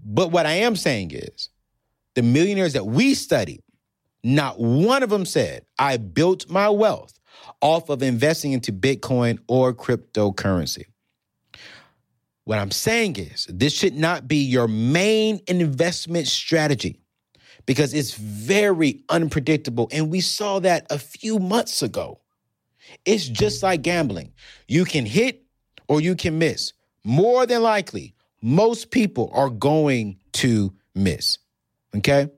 But 0.04 0.32
what 0.32 0.46
I 0.46 0.54
am 0.54 0.76
saying 0.76 1.12
is, 1.12 1.50
the 2.16 2.24
millionaires 2.24 2.74
that 2.74 2.86
we 2.86 3.14
studied, 3.14 3.62
not 4.24 4.60
one 4.60 5.04
of 5.04 5.10
them 5.10 5.26
said, 5.26 5.66
I 5.78 5.98
built 5.98 6.50
my 6.50 6.70
wealth 6.70 7.20
off 7.62 7.90
of 7.90 8.02
investing 8.02 8.54
into 8.54 8.74
Bitcoin 8.74 9.40
or 9.48 9.74
cryptocurrency. 9.74 10.86
What 12.50 12.58
I'm 12.58 12.72
saying 12.72 13.18
is, 13.18 13.46
this 13.48 13.74
should 13.74 13.94
not 13.94 14.28
be 14.28 14.38
your 14.38 14.68
main 14.68 15.40
investment 15.46 16.26
strategy 16.26 17.00
because 17.68 17.94
it's 17.94 18.16
very 18.16 19.04
unpredictable. 19.08 19.88
And 19.92 20.10
we 20.10 20.22
saw 20.22 20.58
that 20.58 20.88
a 20.90 20.98
few 20.98 21.38
months 21.38 21.84
ago. 21.84 22.22
It's 23.06 23.28
just 23.28 23.62
like 23.62 23.84
gambling. 23.84 24.34
You 24.68 24.84
can 24.84 25.06
hit 25.06 25.44
or 25.88 26.02
you 26.02 26.16
can 26.16 26.40
miss. 26.40 26.74
More 27.04 27.46
than 27.46 27.62
likely, 27.62 28.16
most 28.42 28.90
people 28.90 29.30
are 29.32 29.52
going 29.52 30.18
to 30.32 30.74
miss. 30.96 31.38
Okay? 31.98 32.32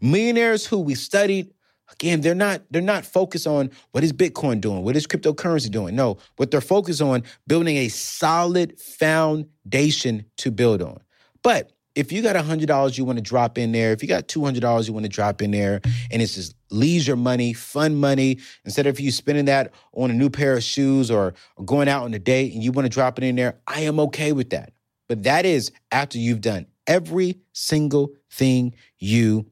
Millionaires 0.00 0.64
who 0.64 0.78
we 0.78 0.94
studied 0.94 1.52
Again, 1.92 2.20
they're 2.20 2.34
not 2.34 2.62
they're 2.70 2.82
not 2.82 3.04
focused 3.04 3.46
on 3.46 3.70
what 3.92 4.04
is 4.04 4.12
Bitcoin 4.12 4.60
doing, 4.60 4.84
what 4.84 4.96
is 4.96 5.06
cryptocurrency 5.06 5.70
doing. 5.70 5.96
No, 5.96 6.18
what 6.36 6.50
they're 6.50 6.60
focused 6.60 7.02
on 7.02 7.24
building 7.46 7.76
a 7.76 7.88
solid 7.88 8.78
foundation 8.78 10.24
to 10.38 10.50
build 10.50 10.82
on. 10.82 11.00
But 11.42 11.72
if 11.96 12.12
you 12.12 12.22
got 12.22 12.36
$100 12.36 12.96
you 12.96 13.04
want 13.04 13.18
to 13.18 13.22
drop 13.22 13.58
in 13.58 13.72
there, 13.72 13.92
if 13.92 14.02
you 14.02 14.08
got 14.08 14.28
$200 14.28 14.86
you 14.86 14.92
want 14.92 15.04
to 15.04 15.10
drop 15.10 15.42
in 15.42 15.50
there, 15.50 15.80
and 16.10 16.22
it's 16.22 16.36
just 16.36 16.54
leisure 16.70 17.16
money, 17.16 17.52
fun 17.52 17.96
money, 17.96 18.38
instead 18.64 18.86
of 18.86 19.00
you 19.00 19.10
spending 19.10 19.46
that 19.46 19.72
on 19.92 20.10
a 20.10 20.14
new 20.14 20.30
pair 20.30 20.56
of 20.56 20.62
shoes 20.62 21.10
or, 21.10 21.34
or 21.56 21.64
going 21.64 21.88
out 21.88 22.04
on 22.04 22.14
a 22.14 22.18
date 22.18 22.54
and 22.54 22.62
you 22.62 22.70
want 22.72 22.86
to 22.86 22.90
drop 22.90 23.18
it 23.18 23.24
in 23.24 23.34
there, 23.34 23.58
I 23.66 23.80
am 23.80 23.98
okay 24.00 24.32
with 24.32 24.50
that. 24.50 24.72
But 25.08 25.24
that 25.24 25.44
is 25.44 25.72
after 25.90 26.18
you've 26.18 26.40
done 26.40 26.66
every 26.86 27.40
single 27.52 28.12
thing 28.30 28.74
you 28.98 29.46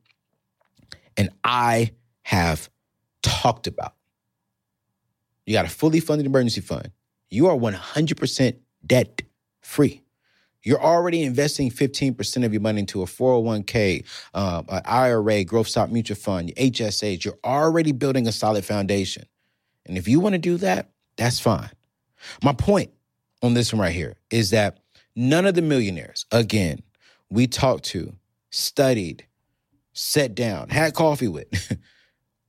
and 1.17 1.31
I 1.43 1.91
have 2.29 2.69
talked 3.23 3.67
about. 3.67 3.95
You 5.47 5.55
got 5.55 5.65
a 5.65 5.71
fully 5.71 5.99
funded 5.99 6.27
emergency 6.27 6.61
fund. 6.61 6.91
You 7.31 7.47
are 7.47 7.57
100% 7.57 8.57
debt 8.85 9.23
free. 9.63 10.03
You're 10.63 10.83
already 10.83 11.23
investing 11.23 11.71
15% 11.71 12.45
of 12.45 12.53
your 12.53 12.61
money 12.61 12.81
into 12.81 13.01
a 13.01 13.07
401k, 13.07 14.05
uh, 14.35 14.63
an 14.69 14.83
IRA, 14.85 15.43
growth 15.45 15.69
stock 15.69 15.91
mutual 15.91 16.19
fund, 16.19 16.53
HSAs. 16.59 17.25
You're 17.25 17.39
already 17.43 17.93
building 17.93 18.27
a 18.27 18.33
solid 18.33 18.63
foundation. 18.63 19.25
And 19.87 19.97
if 19.97 20.07
you 20.07 20.21
want 20.21 20.35
to 20.35 20.39
do 20.39 20.59
that, 20.59 20.91
that's 21.17 21.41
fine. 21.41 21.71
My 22.45 22.53
point 22.53 22.91
on 23.43 23.55
this 23.55 23.73
one 23.73 23.81
right 23.81 23.95
here 23.95 24.19
is 24.31 24.51
that 24.51 24.81
none 25.17 25.47
of 25.47 25.55
the 25.55 25.63
millionaires, 25.63 26.27
again, 26.31 26.83
we 27.31 27.47
talked 27.47 27.85
to, 27.85 28.13
studied, 28.51 29.25
sat 29.95 30.35
down, 30.35 30.69
had 30.69 30.93
coffee 30.93 31.29
with, 31.29 31.79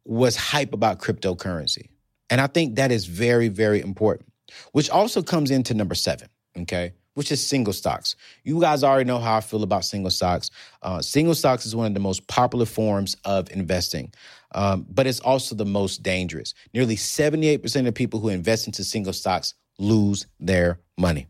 was 0.10 0.36
hype 0.36 0.74
about 0.74 1.00
cryptocurrency. 1.00 1.88
And 2.32 2.42
I 2.42 2.48
think 2.48 2.76
that 2.76 2.92
is 2.92 3.06
very, 3.06 3.48
very 3.48 3.80
important, 3.80 4.32
which 4.72 4.90
also 4.90 5.22
comes 5.22 5.52
into 5.52 5.74
number 5.74 5.94
seven, 5.96 6.30
okay? 6.58 6.94
Which 7.14 7.32
is 7.32 7.46
single 7.46 7.74
stocks. 7.74 8.16
You 8.44 8.60
guys 8.60 8.84
already 8.84 9.08
know 9.08 9.20
how 9.20 9.38
I 9.38 9.42
feel 9.42 9.62
about 9.62 9.86
single 9.86 10.10
stocks. 10.10 10.50
Uh, 10.82 11.02
single 11.02 11.36
stocks 11.36 11.66
is 11.66 11.76
one 11.76 11.86
of 11.86 11.94
the 11.94 12.00
most 12.00 12.28
popular 12.28 12.66
forms 12.66 13.18
of 13.24 13.52
investing, 13.52 14.12
um, 14.56 14.86
but 14.90 15.06
it's 15.06 15.20
also 15.20 15.54
the 15.54 15.66
most 15.66 16.02
dangerous. 16.02 16.56
Nearly 16.74 16.96
78% 16.96 17.88
of 17.88 17.94
people 17.94 18.20
who 18.20 18.30
invest 18.30 18.66
into 18.66 18.84
single 18.84 19.14
stocks 19.14 19.54
lose 19.78 20.26
their 20.40 20.80
money. 20.98 21.28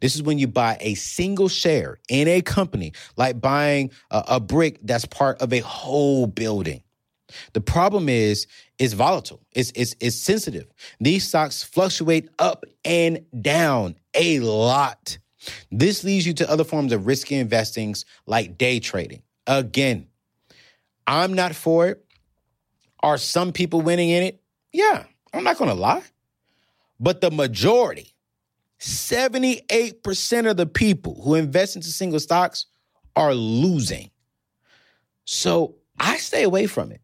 This 0.00 0.16
is 0.16 0.22
when 0.22 0.38
you 0.38 0.48
buy 0.48 0.78
a 0.80 0.94
single 0.94 1.48
share 1.48 1.98
in 2.08 2.26
a 2.26 2.40
company, 2.40 2.92
like 3.16 3.40
buying 3.40 3.90
a, 4.10 4.24
a 4.28 4.40
brick 4.40 4.78
that's 4.82 5.04
part 5.04 5.40
of 5.42 5.52
a 5.52 5.60
whole 5.60 6.26
building. 6.26 6.82
The 7.52 7.60
problem 7.60 8.08
is 8.08 8.46
it's 8.78 8.92
volatile. 8.92 9.40
It's, 9.52 9.72
it's 9.74 9.94
it's 10.00 10.16
sensitive. 10.16 10.66
These 11.00 11.26
stocks 11.26 11.62
fluctuate 11.62 12.28
up 12.38 12.64
and 12.84 13.24
down 13.40 13.96
a 14.14 14.40
lot. 14.40 15.18
This 15.70 16.04
leads 16.04 16.26
you 16.26 16.34
to 16.34 16.50
other 16.50 16.64
forms 16.64 16.92
of 16.92 17.06
risky 17.06 17.36
investings 17.36 18.04
like 18.26 18.56
day 18.58 18.80
trading. 18.80 19.22
Again, 19.46 20.06
I'm 21.06 21.34
not 21.34 21.54
for 21.54 21.88
it. 21.88 22.04
Are 23.00 23.18
some 23.18 23.52
people 23.52 23.82
winning 23.82 24.10
in 24.10 24.22
it? 24.22 24.40
Yeah, 24.72 25.04
I'm 25.32 25.44
not 25.44 25.58
going 25.58 25.68
to 25.68 25.76
lie. 25.76 26.02
But 26.98 27.20
the 27.20 27.30
majority, 27.30 28.14
78% 28.80 30.50
of 30.50 30.56
the 30.56 30.66
people 30.66 31.20
who 31.22 31.34
invest 31.34 31.76
into 31.76 31.88
single 31.88 32.20
stocks 32.20 32.66
are 33.14 33.34
losing. 33.34 34.10
So 35.24 35.76
I 35.98 36.16
stay 36.16 36.42
away 36.42 36.66
from 36.66 36.92
it. 36.92 37.00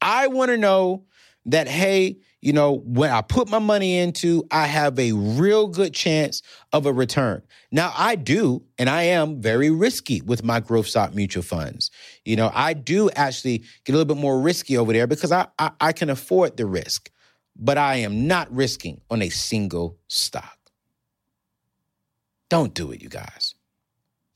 I 0.00 0.28
want 0.28 0.50
to 0.50 0.56
know 0.56 1.04
that, 1.46 1.68
hey, 1.68 2.18
you 2.40 2.52
know, 2.52 2.82
when 2.84 3.10
I 3.10 3.22
put 3.22 3.48
my 3.48 3.58
money 3.58 3.98
into, 3.98 4.44
I 4.50 4.66
have 4.66 4.98
a 4.98 5.12
real 5.12 5.66
good 5.66 5.94
chance 5.94 6.42
of 6.72 6.86
a 6.86 6.92
return. 6.92 7.42
Now, 7.72 7.92
I 7.96 8.14
do, 8.14 8.62
and 8.78 8.88
I 8.88 9.02
am 9.04 9.40
very 9.40 9.70
risky 9.70 10.20
with 10.20 10.44
my 10.44 10.60
growth 10.60 10.86
stock 10.86 11.14
mutual 11.14 11.42
funds. 11.42 11.90
You 12.24 12.36
know, 12.36 12.50
I 12.54 12.72
do 12.74 13.10
actually 13.10 13.64
get 13.84 13.92
a 13.92 13.96
little 13.96 14.14
bit 14.14 14.20
more 14.20 14.40
risky 14.40 14.76
over 14.76 14.92
there 14.92 15.06
because 15.06 15.32
I, 15.32 15.48
I, 15.58 15.70
I 15.80 15.92
can 15.92 16.10
afford 16.10 16.56
the 16.56 16.66
risk, 16.66 17.10
but 17.56 17.78
I 17.78 17.96
am 17.96 18.26
not 18.26 18.52
risking 18.54 19.00
on 19.10 19.22
a 19.22 19.28
single 19.28 19.98
stock. 20.08 20.58
Don't 22.48 22.74
do 22.74 22.92
it, 22.92 23.02
you 23.02 23.08
guys. 23.08 23.54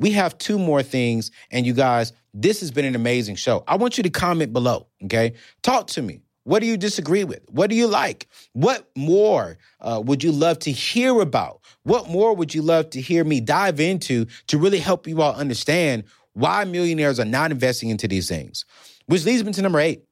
We 0.01 0.12
have 0.12 0.38
two 0.38 0.59
more 0.59 0.83
things, 0.83 1.31
and 1.51 1.66
you 1.66 1.75
guys, 1.75 2.12
this 2.33 2.61
has 2.61 2.71
been 2.71 2.85
an 2.85 2.95
amazing 2.95 3.37
show. 3.37 3.64
I 3.66 3.77
want 3.77 3.97
you 3.97 4.03
to 4.05 4.11
comment 4.11 4.53
below, 4.53 4.87
okay? 5.05 5.35
Talk 5.62 5.88
to 5.88 6.03
me. 6.03 6.23
What 6.45 6.61
do 6.61 6.66
you 6.66 6.77
disagree 6.77 7.25
with? 7.25 7.40
What 7.51 7.71
do 7.71 7.77
you 7.77 7.87
like? 7.87 8.27
What 8.55 8.88
more 8.97 9.59
uh, 9.81 10.03
would 10.05 10.25
you 10.25 10.33
love 10.33 10.59
to 10.61 10.73
hear 10.73 11.21
about? 11.21 11.61
What 11.83 12.09
more 12.09 12.35
would 12.35 12.55
you 12.55 12.62
love 12.62 12.90
to 12.90 13.01
hear 13.01 13.25
me 13.25 13.40
dive 13.40 13.79
into 13.79 14.27
to 14.47 14.59
really 14.59 14.79
help 14.79 15.07
you 15.07 15.21
all 15.21 15.35
understand 15.35 16.05
why 16.33 16.64
millionaires 16.64 17.21
are 17.21 17.27
not 17.27 17.51
investing 17.51 17.90
into 17.90 18.09
these 18.09 18.29
things? 18.29 18.64
Which 19.07 19.25
leads 19.25 19.45
me 19.45 19.53
to 19.53 19.62
number 19.62 19.81
eight. 19.81 20.05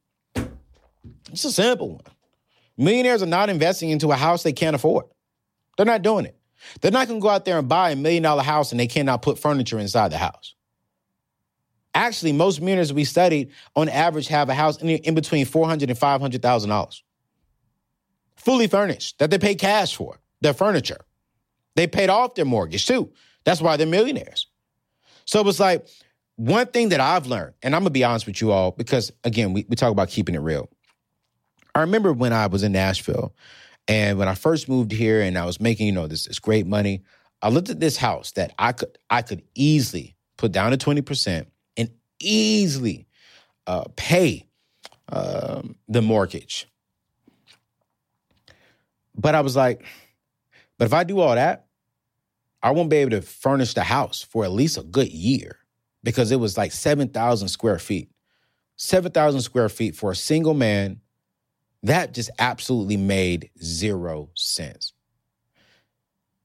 It's 1.31 1.45
a 1.45 1.51
simple 1.51 1.93
one. 1.93 2.03
Millionaires 2.77 3.23
are 3.23 3.27
not 3.27 3.49
investing 3.49 3.89
into 3.89 4.11
a 4.11 4.15
house 4.15 4.43
they 4.43 4.53
can't 4.53 4.75
afford. 4.75 5.05
They're 5.77 5.85
not 5.85 6.01
doing 6.01 6.25
it. 6.25 6.37
They're 6.81 6.91
not 6.91 7.07
going 7.07 7.19
to 7.19 7.23
go 7.23 7.29
out 7.29 7.45
there 7.45 7.57
and 7.57 7.67
buy 7.67 7.91
a 7.91 7.95
million 7.95 8.23
dollar 8.23 8.43
house 8.43 8.71
and 8.71 8.79
they 8.79 8.87
cannot 8.87 9.21
put 9.21 9.39
furniture 9.39 9.79
inside 9.79 10.11
the 10.11 10.17
house. 10.17 10.55
Actually, 11.95 12.33
most 12.33 12.61
millionaires 12.61 12.93
we 12.93 13.03
studied 13.03 13.49
on 13.75 13.89
average 13.89 14.27
have 14.27 14.49
a 14.49 14.53
house 14.53 14.81
in, 14.81 14.89
in 14.89 15.15
between 15.15 15.45
$400 15.45 15.83
and 15.83 15.91
$500,000. 15.91 17.01
Fully 18.35 18.67
furnished, 18.67 19.19
that 19.19 19.31
they 19.31 19.37
pay 19.37 19.55
cash 19.55 19.95
for, 19.95 20.19
their 20.41 20.53
furniture. 20.53 20.99
They 21.75 21.87
paid 21.87 22.09
off 22.09 22.35
their 22.35 22.45
mortgage 22.45 22.85
too. 22.85 23.11
That's 23.43 23.61
why 23.61 23.77
they're 23.77 23.87
millionaires. 23.87 24.47
So 25.25 25.47
it's 25.47 25.59
like 25.59 25.87
one 26.35 26.67
thing 26.67 26.89
that 26.89 26.99
I've 26.99 27.27
learned, 27.27 27.53
and 27.63 27.75
I'm 27.75 27.81
gonna 27.81 27.89
be 27.89 28.03
honest 28.03 28.25
with 28.25 28.41
you 28.41 28.51
all, 28.51 28.71
because 28.71 29.11
again, 29.23 29.53
we, 29.53 29.65
we 29.67 29.75
talk 29.75 29.91
about 29.91 30.09
keeping 30.09 30.35
it 30.35 30.39
real. 30.39 30.69
I 31.75 31.81
remember 31.81 32.13
when 32.13 32.33
I 32.33 32.47
was 32.47 32.63
in 32.63 32.71
Nashville 32.71 33.33
and 33.87 34.17
when 34.17 34.27
I 34.27 34.35
first 34.35 34.69
moved 34.69 34.91
here 34.91 35.21
and 35.21 35.37
I 35.37 35.45
was 35.45 35.59
making, 35.59 35.87
you 35.87 35.91
know, 35.91 36.07
this, 36.07 36.25
this 36.25 36.39
great 36.39 36.67
money, 36.67 37.03
I 37.41 37.49
looked 37.49 37.69
at 37.69 37.79
this 37.79 37.97
house 37.97 38.31
that 38.31 38.53
I 38.59 38.71
could 38.71 38.97
I 39.09 39.21
could 39.21 39.43
easily 39.55 40.15
put 40.37 40.51
down 40.51 40.71
to 40.71 40.77
20% 40.77 41.27
and 41.27 41.47
easily 42.19 43.07
uh, 43.67 43.85
pay 43.95 44.47
um, 45.11 45.75
the 45.87 46.01
mortgage. 46.01 46.67
But 49.15 49.35
I 49.35 49.41
was 49.41 49.55
like, 49.55 49.83
but 50.77 50.85
if 50.85 50.93
I 50.93 51.03
do 51.03 51.19
all 51.19 51.35
that, 51.35 51.65
I 52.61 52.71
won't 52.71 52.89
be 52.89 52.97
able 52.97 53.11
to 53.11 53.21
furnish 53.21 53.73
the 53.73 53.83
house 53.83 54.21
for 54.21 54.43
at 54.43 54.51
least 54.51 54.77
a 54.77 54.83
good 54.83 55.09
year 55.09 55.57
because 56.03 56.31
it 56.31 56.39
was 56.39 56.57
like 56.57 56.71
7,000 56.71 57.47
square 57.47 57.79
feet. 57.79 58.09
7,000 58.77 59.41
square 59.41 59.69
feet 59.69 59.95
for 59.95 60.11
a 60.11 60.15
single 60.15 60.53
man 60.53 61.01
that 61.83 62.13
just 62.13 62.29
absolutely 62.39 62.97
made 62.97 63.49
zero 63.61 64.29
sense. 64.35 64.93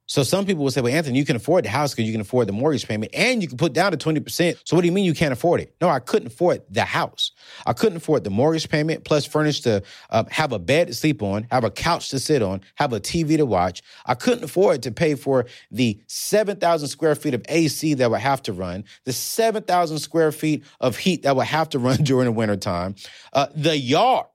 So 0.06 0.22
some 0.22 0.44
people 0.44 0.64
will 0.64 0.70
say, 0.70 0.82
well, 0.82 0.92
Anthony, 0.92 1.18
you 1.18 1.24
can 1.24 1.36
afford 1.36 1.64
the 1.64 1.70
house 1.70 1.92
because 1.94 2.06
you 2.06 2.12
can 2.12 2.20
afford 2.20 2.46
the 2.46 2.52
mortgage 2.52 2.86
payment 2.86 3.14
and 3.14 3.40
you 3.40 3.48
can 3.48 3.56
put 3.56 3.72
down 3.72 3.92
to 3.92 3.96
20%. 3.96 4.58
So 4.64 4.76
what 4.76 4.82
do 4.82 4.86
you 4.86 4.92
mean 4.92 5.04
you 5.04 5.14
can't 5.14 5.32
afford 5.32 5.60
it? 5.60 5.74
No, 5.80 5.88
I 5.88 5.98
couldn't 5.98 6.26
afford 6.26 6.62
the 6.68 6.84
house. 6.84 7.32
I 7.64 7.72
couldn't 7.72 7.96
afford 7.96 8.24
the 8.24 8.30
mortgage 8.30 8.68
payment 8.68 9.04
plus 9.04 9.24
furnish 9.24 9.60
to 9.62 9.82
uh, 10.10 10.24
have 10.30 10.52
a 10.52 10.58
bed 10.58 10.88
to 10.88 10.94
sleep 10.94 11.22
on, 11.22 11.46
have 11.50 11.64
a 11.64 11.70
couch 11.70 12.10
to 12.10 12.18
sit 12.18 12.42
on, 12.42 12.60
have 12.74 12.92
a 12.92 13.00
TV 13.00 13.38
to 13.38 13.46
watch. 13.46 13.82
I 14.04 14.14
couldn't 14.14 14.44
afford 14.44 14.82
to 14.82 14.92
pay 14.92 15.14
for 15.14 15.46
the 15.70 15.98
7,000 16.06 16.88
square 16.88 17.14
feet 17.14 17.32
of 17.32 17.42
AC 17.48 17.94
that 17.94 18.10
would 18.10 18.20
have 18.20 18.42
to 18.42 18.52
run, 18.52 18.84
the 19.04 19.12
7,000 19.12 19.98
square 19.98 20.32
feet 20.32 20.64
of 20.80 20.98
heat 20.98 21.22
that 21.22 21.34
would 21.34 21.46
have 21.46 21.70
to 21.70 21.78
run 21.84 22.04
during 22.04 22.26
the 22.26 22.32
wintertime, 22.32 22.94
uh, 23.32 23.46
the 23.54 23.76
yard 23.76 24.26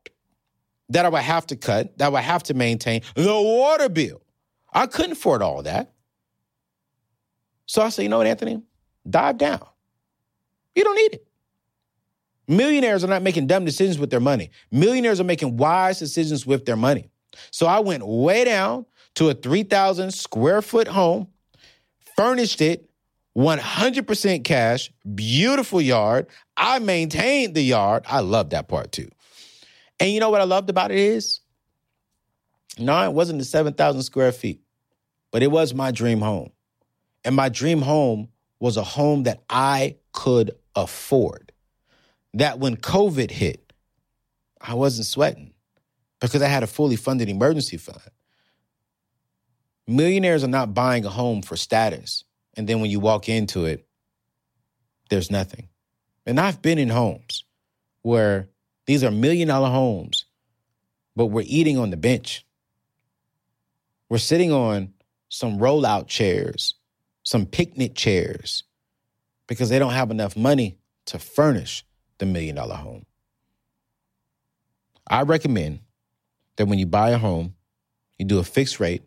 that 0.90 1.06
I 1.06 1.10
would 1.10 1.22
have 1.22 1.46
to 1.48 1.56
cut, 1.56 1.98
that 2.00 2.08
I 2.08 2.10
would 2.10 2.24
have 2.24 2.44
to 2.44 2.56
maintain, 2.56 3.02
the 3.14 3.40
water 3.40 3.90
bill. 3.90 4.22
I 4.74 4.88
couldn't 4.88 5.14
afford 5.14 5.42
all 5.42 5.64
that. 5.64 5.94
So 7.66 7.82
I 7.82 7.90
said, 7.90 8.04
you 8.04 8.10
know 8.10 8.18
what, 8.18 8.28
Anthony? 8.28 8.62
Dive 9.10 9.38
down. 9.38 9.66
You 10.76 10.84
don't 10.84 10.96
need 10.96 11.14
it. 11.14 11.28
Millionaires 12.48 13.04
are 13.04 13.08
not 13.08 13.22
making 13.22 13.48
dumb 13.48 13.64
decisions 13.64 14.00
with 14.00 14.10
their 14.10 14.20
money. 14.20 14.50
Millionaires 14.72 15.20
are 15.20 15.26
making 15.26 15.58
wise 15.58 16.00
decisions 16.00 16.48
with 16.48 16.66
their 16.66 16.76
money. 16.76 17.10
So 17.52 17.68
I 17.68 17.80
went 17.80 18.06
way 18.06 18.44
down 18.44 18.86
to 19.16 19.30
a 19.30 19.34
3,000 19.34 20.12
square 20.12 20.62
foot 20.62 20.88
home, 20.88 21.28
furnished 22.16 22.62
it 22.62 22.90
100% 23.38 24.44
cash, 24.44 24.92
beautiful 25.16 25.80
yard. 25.80 26.28
I 26.58 26.80
maintained 26.80 27.54
the 27.54 27.62
yard. 27.62 28.04
I 28.08 28.22
love 28.22 28.50
that 28.50 28.68
part 28.68 28.92
too. 28.92 29.10
And 30.00 30.12
you 30.12 30.20
know 30.20 30.30
what 30.30 30.42
I 30.42 30.46
loved 30.46 30.70
about 30.70 30.92
it 30.92 30.98
is? 30.98 31.42
No, 32.78 33.04
it 33.04 33.14
wasn't 33.14 33.40
the 33.40 33.46
7,000 33.46 34.04
square 34.04 34.32
feet, 34.32 34.62
but 35.32 35.44
it 35.44 35.52
was 35.52 35.74
my 35.74 35.92
dream 35.92 36.22
home. 36.22 36.52
And 37.26 37.36
my 37.36 37.50
dream 37.50 37.82
home 37.82 38.30
was 38.60 38.78
a 38.78 38.84
home 38.84 39.24
that 39.24 39.44
I 39.50 39.98
could 40.14 40.52
afford. 40.76 41.52
That 42.34 42.60
when 42.60 42.78
COVID 42.78 43.32
hit, 43.32 43.74
I 44.62 44.76
wasn't 44.76 45.08
sweating 45.08 45.54
because 46.20 46.42
I 46.42 46.48
had 46.48 46.64
a 46.64 46.68
fully 46.68 46.96
funded 46.96 47.30
emergency 47.30 47.78
fund. 47.78 48.02
Millionaires 49.88 50.44
are 50.44 50.48
not 50.48 50.74
buying 50.74 51.06
a 51.06 51.10
home 51.10 51.42
for 51.42 51.58
status. 51.58 52.24
And 52.56 52.68
then 52.68 52.82
when 52.82 52.92
you 52.92 53.00
walk 53.00 53.30
into 53.30 53.66
it, 53.66 53.88
there's 55.10 55.32
nothing. 55.32 55.70
And 56.26 56.40
I've 56.40 56.62
been 56.62 56.78
in 56.78 56.90
homes 56.90 57.44
where 58.02 58.50
these 58.86 59.04
are 59.04 59.12
million 59.12 59.48
dollar 59.48 59.70
homes, 59.70 60.26
but 61.16 61.28
we're 61.28 61.46
eating 61.48 61.78
on 61.78 61.90
the 61.90 61.98
bench. 61.98 62.46
We're 64.10 64.18
sitting 64.18 64.52
on 64.52 64.94
some 65.30 65.60
rollout 65.60 66.08
chairs, 66.08 66.74
some 67.24 67.46
picnic 67.46 67.96
chairs, 67.96 68.64
because 69.48 69.70
they 69.70 69.80
don't 69.80 69.94
have 69.94 70.10
enough 70.12 70.36
money 70.36 70.80
to 71.06 71.20
furnish 71.20 71.86
the 72.18 72.26
million 72.26 72.56
dollar 72.56 72.76
home. 72.76 73.06
I 75.08 75.22
recommend 75.24 75.80
that 76.58 76.66
when 76.68 76.80
you 76.80 76.86
buy 76.86 77.12
a 77.12 77.18
home, 77.18 77.56
you 78.18 78.26
do 78.26 78.40
a 78.40 78.44
fixed 78.44 78.80
rate, 78.80 79.04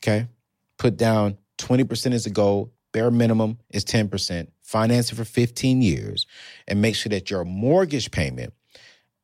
okay? 0.00 0.28
Put 0.76 0.96
down 0.96 1.38
20% 1.58 2.12
as 2.12 2.26
a 2.26 2.30
goal, 2.30 2.72
bare 2.92 3.10
minimum 3.10 3.58
is 3.70 3.84
10%, 3.84 4.48
finance 4.60 5.12
it 5.12 5.14
for 5.14 5.24
15 5.24 5.82
years, 5.82 6.26
and 6.66 6.82
make 6.82 6.94
sure 6.96 7.10
that 7.10 7.30
your 7.30 7.44
mortgage 7.44 8.10
payment 8.10 8.52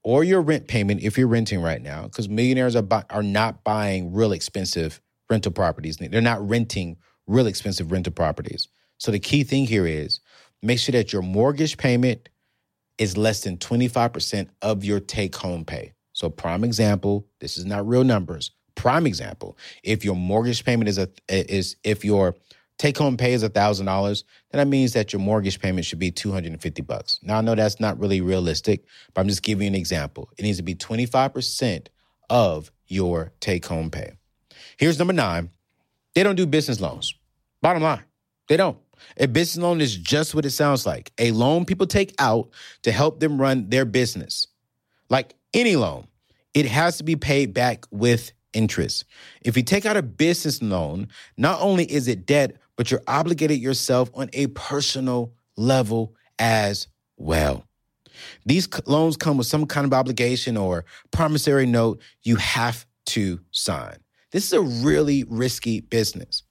or 0.03 0.25
your 0.25 0.41
rent 0.41 0.69
payment, 0.69 1.03
if 1.03 1.19
you're 1.19 1.29
renting 1.29 1.61
right 1.61 1.83
now, 1.83 2.05
because 2.05 2.29
millionaires 2.29 2.77
are, 2.77 2.87
are 3.11 3.23
not 3.23 3.65
buying 3.65 4.13
real 4.13 4.33
expensive 4.33 5.01
rental 5.29 5.53
properties. 5.53 5.97
They're 5.97 6.21
not 6.21 6.47
renting 6.47 6.97
real 7.27 7.47
expensive 7.47 7.93
rental 7.93 8.13
properties. 8.13 8.69
So 8.99 9.11
the 9.13 9.19
key 9.19 9.45
thing 9.45 9.67
here 9.67 9.87
is 9.87 10.21
make 10.63 10.79
sure 10.79 10.93
that 10.93 11.13
your 11.13 11.23
mortgage 11.23 11.77
payment 11.77 12.29
is 12.99 13.17
less 13.17 13.43
than 13.43 13.57
25% 13.57 14.49
of 14.63 14.85
your 14.85 15.01
take 15.01 15.37
home 15.37 15.65
pay. 15.65 15.93
So 16.13 16.29
prime 16.29 16.65
example, 16.65 17.27
this 17.41 17.57
is 17.57 17.65
not 17.65 17.87
real 17.87 18.05
numbers. 18.05 18.51
Prime 18.75 19.07
example, 19.07 19.57
if 19.83 20.05
your 20.05 20.17
mortgage 20.17 20.65
payment 20.65 20.89
is 20.89 20.99
a 20.99 21.09
is 21.29 21.77
if 21.85 22.05
your 22.05 22.35
take 22.81 22.97
home 22.97 23.19
pay 23.19 23.35
is 23.35 23.45
$1000, 23.45 24.25
then 24.51 24.59
that 24.59 24.67
means 24.67 24.95
that 24.95 25.13
your 25.13 25.21
mortgage 25.21 25.61
payment 25.61 25.85
should 25.85 25.99
be 25.99 26.11
250 26.11 26.81
bucks. 26.81 27.21
Now 27.23 27.37
I 27.37 27.41
know 27.43 27.55
that's 27.55 27.79
not 27.79 28.01
really 28.01 28.23
realistic, 28.23 28.87
but 29.13 29.21
I'm 29.21 29.29
just 29.29 29.43
giving 29.43 29.65
you 29.65 29.69
an 29.69 29.75
example. 29.75 30.31
It 30.39 30.45
needs 30.45 30.57
to 30.57 30.63
be 30.63 30.75
25% 30.75 31.89
of 32.31 32.73
your 32.87 33.33
take 33.41 33.67
home 33.67 33.91
pay. 33.91 34.13
Here's 34.79 34.99
number 34.99 35.13
9. 35.13 35.51
They 36.15 36.23
don't 36.23 36.37
do 36.37 36.47
business 36.47 36.81
loans. 36.81 37.15
Bottom 37.61 37.83
line, 37.83 38.03
they 38.49 38.57
don't. 38.57 38.79
A 39.19 39.29
business 39.29 39.63
loan 39.63 39.83
is 39.83 39.95
just 39.95 40.35
what 40.35 40.47
it 40.47 40.51
sounds 40.51 40.87
like 40.87 41.13
a 41.19 41.33
loan 41.33 41.67
people 41.67 41.87
take 41.87 42.15
out 42.19 42.49
to 42.83 42.93
help 42.93 43.21
them 43.21 43.39
run 43.39 43.69
their 43.69 43.85
business. 43.85 44.47
Like 45.11 45.35
any 45.53 45.77
loan, 45.77 46.07
it 46.55 46.65
has 46.65 46.97
to 46.97 47.05
be 47.05 47.17
paid 47.17 47.53
back 47.53 47.85
with 47.91 48.33
interest. 48.55 49.05
If 49.43 49.57
you 49.57 49.63
take 49.63 49.85
out 49.87 49.97
a 49.97 50.03
business 50.03 50.63
loan, 50.63 51.09
not 51.37 51.61
only 51.61 51.85
is 51.85 52.09
it 52.09 52.27
debt, 52.27 52.57
but 52.81 52.91
you're 52.91 53.03
obligated 53.07 53.59
yourself 53.59 54.11
on 54.15 54.31
a 54.33 54.47
personal 54.47 55.35
level 55.59 56.15
as 56.39 56.89
well. 57.19 57.67
These 58.47 58.71
loans 58.87 59.19
come 59.19 59.37
with 59.37 59.47
some 59.47 59.67
kind 59.67 59.85
of 59.85 59.93
obligation 59.93 60.57
or 60.57 60.87
promissory 61.11 61.67
note 61.67 62.01
you 62.23 62.37
have 62.37 62.87
to 63.09 63.39
sign. 63.51 63.99
This 64.33 64.47
is 64.47 64.55
a 64.55 64.63
really 64.63 65.25
risky 65.29 65.81
business. 65.81 66.43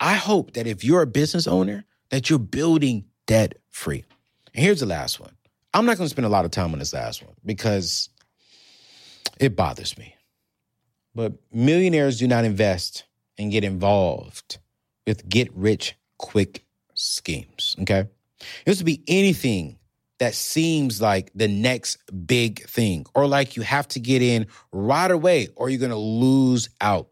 I 0.00 0.14
hope 0.14 0.54
that 0.54 0.66
if 0.66 0.82
you're 0.82 1.02
a 1.02 1.06
business 1.06 1.46
owner, 1.46 1.84
that 2.10 2.28
you're 2.28 2.40
building 2.40 3.04
debt 3.28 3.54
free. 3.70 4.02
And 4.56 4.64
here's 4.64 4.80
the 4.80 4.86
last 4.86 5.20
one. 5.20 5.36
I'm 5.72 5.86
not 5.86 5.98
going 5.98 6.06
to 6.06 6.10
spend 6.10 6.26
a 6.26 6.30
lot 6.30 6.44
of 6.44 6.50
time 6.50 6.72
on 6.72 6.80
this 6.80 6.94
last 6.94 7.22
one 7.22 7.34
because 7.44 8.08
it 9.38 9.54
bothers 9.54 9.96
me. 9.96 10.16
But 11.14 11.34
millionaires 11.52 12.18
do 12.18 12.26
not 12.26 12.44
invest 12.44 13.04
and 13.38 13.52
get 13.52 13.62
involved 13.62 14.58
with 15.06 15.28
get 15.28 15.54
rich 15.54 15.96
quick 16.18 16.64
schemes. 16.94 17.76
Okay. 17.80 18.08
This 18.64 18.78
would 18.78 18.86
be 18.86 19.02
anything 19.08 19.78
that 20.18 20.34
seems 20.34 21.00
like 21.00 21.30
the 21.34 21.48
next 21.48 21.98
big 22.26 22.64
thing, 22.66 23.04
or 23.14 23.26
like 23.26 23.56
you 23.56 23.62
have 23.62 23.86
to 23.88 24.00
get 24.00 24.22
in 24.22 24.46
right 24.72 25.10
away, 25.10 25.48
or 25.56 25.68
you're 25.68 25.80
going 25.80 25.90
to 25.90 25.96
lose 25.96 26.68
out. 26.80 27.08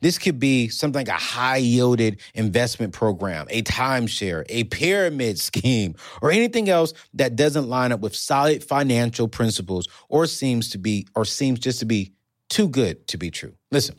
This 0.00 0.18
could 0.18 0.38
be 0.38 0.68
something 0.68 1.06
like 1.06 1.08
a 1.08 1.20
high 1.20 1.56
yielded 1.56 2.20
investment 2.34 2.92
program, 2.92 3.46
a 3.48 3.62
timeshare, 3.62 4.44
a 4.48 4.64
pyramid 4.64 5.38
scheme, 5.40 5.94
or 6.20 6.30
anything 6.30 6.68
else 6.68 6.92
that 7.14 7.36
doesn't 7.36 7.68
line 7.68 7.92
up 7.92 8.00
with 8.00 8.14
solid 8.14 8.62
financial 8.62 9.28
principles 9.28 9.88
or 10.08 10.26
seems 10.26 10.70
to 10.70 10.78
be 10.78 11.06
or 11.14 11.24
seems 11.24 11.58
just 11.58 11.78
to 11.80 11.86
be 11.86 12.12
too 12.48 12.68
good 12.68 13.06
to 13.08 13.18
be 13.18 13.30
true. 13.30 13.54
Listen. 13.70 13.96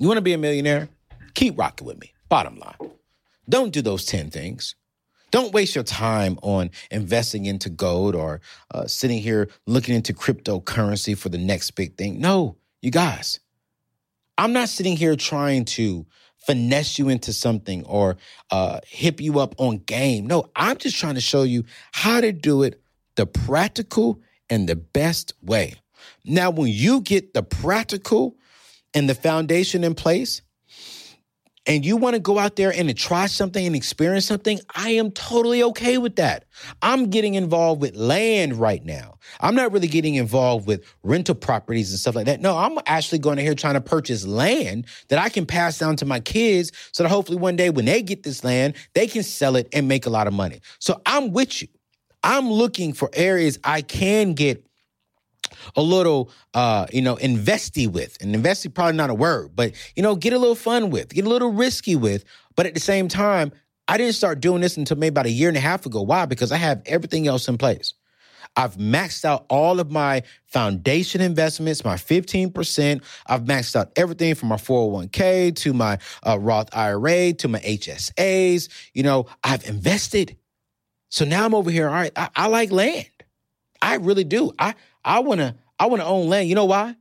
You 0.00 0.06
want 0.06 0.18
to 0.18 0.22
be 0.22 0.32
a 0.32 0.38
millionaire? 0.38 0.88
Keep 1.38 1.56
rocking 1.56 1.86
with 1.86 2.00
me. 2.00 2.12
Bottom 2.28 2.58
line. 2.58 2.90
Don't 3.48 3.72
do 3.72 3.80
those 3.80 4.04
10 4.06 4.28
things. 4.28 4.74
Don't 5.30 5.52
waste 5.52 5.76
your 5.76 5.84
time 5.84 6.36
on 6.42 6.72
investing 6.90 7.46
into 7.46 7.70
gold 7.70 8.16
or 8.16 8.40
uh, 8.72 8.88
sitting 8.88 9.20
here 9.20 9.48
looking 9.64 9.94
into 9.94 10.12
cryptocurrency 10.12 11.16
for 11.16 11.28
the 11.28 11.38
next 11.38 11.70
big 11.76 11.96
thing. 11.96 12.18
No, 12.18 12.56
you 12.82 12.90
guys, 12.90 13.38
I'm 14.36 14.52
not 14.52 14.68
sitting 14.68 14.96
here 14.96 15.14
trying 15.14 15.64
to 15.66 16.06
finesse 16.38 16.98
you 16.98 17.08
into 17.08 17.32
something 17.32 17.84
or 17.84 18.16
uh, 18.50 18.80
hip 18.84 19.20
you 19.20 19.38
up 19.38 19.54
on 19.58 19.78
game. 19.78 20.26
No, 20.26 20.50
I'm 20.56 20.76
just 20.76 20.96
trying 20.96 21.14
to 21.14 21.20
show 21.20 21.44
you 21.44 21.62
how 21.92 22.20
to 22.20 22.32
do 22.32 22.64
it 22.64 22.82
the 23.14 23.26
practical 23.26 24.20
and 24.50 24.68
the 24.68 24.74
best 24.74 25.34
way. 25.40 25.76
Now, 26.24 26.50
when 26.50 26.72
you 26.72 27.00
get 27.00 27.32
the 27.32 27.44
practical 27.44 28.34
and 28.92 29.08
the 29.08 29.14
foundation 29.14 29.84
in 29.84 29.94
place, 29.94 30.42
and 31.68 31.84
you 31.84 31.98
want 31.98 32.14
to 32.14 32.20
go 32.20 32.38
out 32.38 32.56
there 32.56 32.72
and 32.72 32.96
try 32.96 33.26
something 33.26 33.64
and 33.64 33.76
experience 33.76 34.24
something, 34.24 34.58
I 34.74 34.90
am 34.90 35.10
totally 35.10 35.62
okay 35.64 35.98
with 35.98 36.16
that. 36.16 36.46
I'm 36.80 37.10
getting 37.10 37.34
involved 37.34 37.82
with 37.82 37.94
land 37.94 38.54
right 38.54 38.82
now. 38.84 39.18
I'm 39.40 39.54
not 39.54 39.70
really 39.70 39.86
getting 39.86 40.14
involved 40.14 40.66
with 40.66 40.82
rental 41.02 41.34
properties 41.34 41.90
and 41.90 42.00
stuff 42.00 42.14
like 42.14 42.24
that. 42.24 42.40
No, 42.40 42.56
I'm 42.56 42.78
actually 42.86 43.18
going 43.18 43.36
to 43.36 43.42
here 43.42 43.54
trying 43.54 43.74
to 43.74 43.82
purchase 43.82 44.26
land 44.26 44.86
that 45.08 45.18
I 45.18 45.28
can 45.28 45.44
pass 45.44 45.78
down 45.78 45.96
to 45.96 46.06
my 46.06 46.20
kids 46.20 46.72
so 46.92 47.02
that 47.02 47.10
hopefully 47.10 47.38
one 47.38 47.54
day 47.54 47.68
when 47.68 47.84
they 47.84 48.02
get 48.02 48.22
this 48.22 48.42
land, 48.42 48.74
they 48.94 49.06
can 49.06 49.22
sell 49.22 49.54
it 49.54 49.68
and 49.74 49.86
make 49.86 50.06
a 50.06 50.10
lot 50.10 50.26
of 50.26 50.32
money. 50.32 50.60
So 50.78 51.00
I'm 51.04 51.32
with 51.32 51.60
you. 51.60 51.68
I'm 52.24 52.50
looking 52.50 52.94
for 52.94 53.10
areas 53.12 53.58
I 53.62 53.82
can 53.82 54.32
get 54.32 54.67
a 55.76 55.82
little 55.82 56.30
uh 56.54 56.86
you 56.92 57.02
know 57.02 57.16
investy 57.16 57.90
with 57.90 58.16
and 58.20 58.34
investy 58.34 58.72
probably 58.72 58.96
not 58.96 59.10
a 59.10 59.14
word 59.14 59.50
but 59.54 59.72
you 59.96 60.02
know 60.02 60.14
get 60.16 60.32
a 60.32 60.38
little 60.38 60.54
fun 60.54 60.90
with 60.90 61.12
get 61.14 61.24
a 61.24 61.28
little 61.28 61.52
risky 61.52 61.96
with 61.96 62.24
but 62.56 62.66
at 62.66 62.74
the 62.74 62.80
same 62.80 63.08
time 63.08 63.52
i 63.88 63.96
didn't 63.96 64.14
start 64.14 64.40
doing 64.40 64.60
this 64.60 64.76
until 64.76 64.96
maybe 64.96 65.08
about 65.08 65.26
a 65.26 65.30
year 65.30 65.48
and 65.48 65.56
a 65.56 65.60
half 65.60 65.86
ago 65.86 66.02
why 66.02 66.26
because 66.26 66.52
i 66.52 66.56
have 66.56 66.82
everything 66.86 67.26
else 67.26 67.48
in 67.48 67.58
place 67.58 67.94
I've 68.56 68.76
maxed 68.76 69.24
out 69.24 69.46
all 69.48 69.78
of 69.78 69.90
my 69.90 70.22
foundation 70.46 71.20
investments, 71.20 71.84
my 71.84 71.94
15%. 71.94 73.02
I've 73.26 73.42
maxed 73.42 73.76
out 73.76 73.92
everything 73.94 74.34
from 74.34 74.48
my 74.48 74.56
401k 74.56 75.54
to 75.56 75.72
my 75.72 75.98
uh, 76.26 76.38
Roth 76.38 76.68
IRA 76.74 77.32
to 77.34 77.48
my 77.48 77.60
HSAs. 77.60 78.68
You 78.94 79.02
know, 79.02 79.26
I've 79.44 79.66
invested. 79.68 80.36
So 81.08 81.24
now 81.24 81.44
I'm 81.44 81.54
over 81.54 81.70
here. 81.70 81.88
All 81.88 81.94
right, 81.94 82.12
I, 82.16 82.30
I 82.34 82.46
like 82.48 82.70
land. 82.70 83.06
I 83.80 83.94
really 83.94 84.24
do. 84.24 84.52
I 84.58 84.74
I 85.04 85.20
want 85.20 85.40
to 85.40 85.54
I 85.78 85.86
want 85.86 86.02
to 86.02 86.06
own 86.06 86.28
land. 86.28 86.48
You 86.48 86.54
know 86.54 86.64
why? 86.64 86.96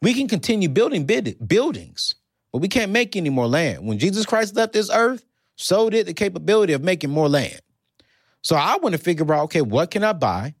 We 0.00 0.14
can 0.14 0.28
continue 0.28 0.68
building 0.68 1.06
buildings, 1.06 2.14
but 2.52 2.58
we 2.58 2.68
can't 2.68 2.92
make 2.92 3.16
any 3.16 3.30
more 3.30 3.46
land. 3.46 3.86
When 3.86 3.98
Jesus 3.98 4.26
Christ 4.26 4.54
left 4.54 4.72
this 4.72 4.90
earth, 4.90 5.24
so 5.56 5.88
did 5.88 6.06
the 6.06 6.14
capability 6.14 6.72
of 6.72 6.82
making 6.82 7.10
more 7.10 7.28
land. 7.28 7.60
So 8.42 8.56
I 8.56 8.76
want 8.76 8.94
to 8.94 9.00
figure 9.00 9.32
out, 9.32 9.44
okay, 9.44 9.62
what 9.62 9.90
can 9.90 10.04
I 10.04 10.12
buy? 10.12 10.54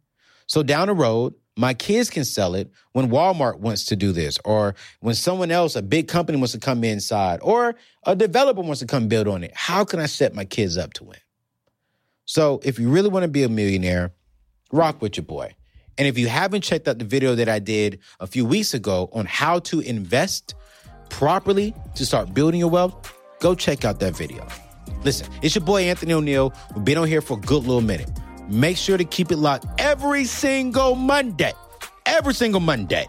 So 0.46 0.62
down 0.62 0.88
the 0.88 0.94
road, 0.94 1.34
my 1.56 1.74
kids 1.74 2.10
can 2.10 2.24
sell 2.24 2.54
it 2.54 2.70
when 2.92 3.10
Walmart 3.10 3.58
wants 3.58 3.84
to 3.86 3.96
do 3.96 4.12
this, 4.12 4.38
or 4.44 4.74
when 5.00 5.14
someone 5.14 5.50
else, 5.50 5.76
a 5.76 5.82
big 5.82 6.08
company 6.08 6.38
wants 6.38 6.52
to 6.52 6.58
come 6.58 6.82
inside, 6.82 7.40
or 7.42 7.74
a 8.04 8.16
developer 8.16 8.62
wants 8.62 8.80
to 8.80 8.86
come 8.86 9.08
build 9.08 9.28
on 9.28 9.44
it. 9.44 9.52
How 9.54 9.84
can 9.84 10.00
I 10.00 10.06
set 10.06 10.34
my 10.34 10.44
kids 10.44 10.76
up 10.76 10.94
to 10.94 11.04
win? 11.04 11.18
So 12.24 12.60
if 12.64 12.78
you 12.78 12.88
really 12.88 13.10
want 13.10 13.24
to 13.24 13.28
be 13.28 13.42
a 13.42 13.48
millionaire, 13.48 14.12
rock 14.72 15.02
with 15.02 15.16
your 15.16 15.24
boy. 15.24 15.54
And 15.98 16.08
if 16.08 16.18
you 16.18 16.28
haven't 16.28 16.62
checked 16.62 16.88
out 16.88 16.98
the 16.98 17.04
video 17.04 17.34
that 17.34 17.48
I 17.48 17.58
did 17.58 18.00
a 18.20 18.26
few 18.26 18.44
weeks 18.44 18.74
ago 18.74 19.08
on 19.12 19.26
how 19.26 19.60
to 19.60 19.80
invest 19.80 20.54
properly 21.08 21.74
to 21.94 22.04
start 22.04 22.34
building 22.34 22.60
your 22.60 22.70
wealth, 22.70 23.12
go 23.40 23.54
check 23.54 23.84
out 23.84 24.00
that 24.00 24.16
video. 24.16 24.46
Listen, 25.04 25.28
it's 25.42 25.54
your 25.54 25.64
boy 25.64 25.82
Anthony 25.82 26.12
ONeal. 26.12 26.54
We've 26.74 26.84
been 26.84 26.98
on 26.98 27.06
here 27.06 27.20
for 27.20 27.38
a 27.38 27.40
good 27.40 27.62
little 27.64 27.80
minute. 27.80 28.10
Make 28.48 28.76
sure 28.76 28.96
to 28.96 29.04
keep 29.04 29.30
it 29.30 29.36
locked 29.36 29.66
every 29.78 30.24
single 30.24 30.94
Monday. 30.94 31.52
Every 32.06 32.34
single 32.34 32.60
Monday. 32.60 33.06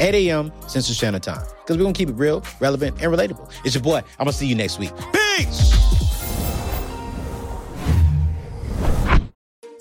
8 0.00 0.14
a.m. 0.14 0.52
Central 0.62 0.94
Standard 0.94 1.22
Time. 1.22 1.44
Because 1.60 1.76
we're 1.76 1.82
going 1.82 1.94
to 1.94 1.98
keep 1.98 2.08
it 2.08 2.14
real, 2.14 2.44
relevant, 2.60 3.02
and 3.02 3.12
relatable. 3.12 3.50
It's 3.64 3.74
your 3.74 3.82
boy. 3.82 3.98
I'm 4.18 4.24
going 4.24 4.32
to 4.32 4.32
see 4.32 4.46
you 4.46 4.54
next 4.54 4.78
week. 4.78 4.92
Peace! 5.12 6.07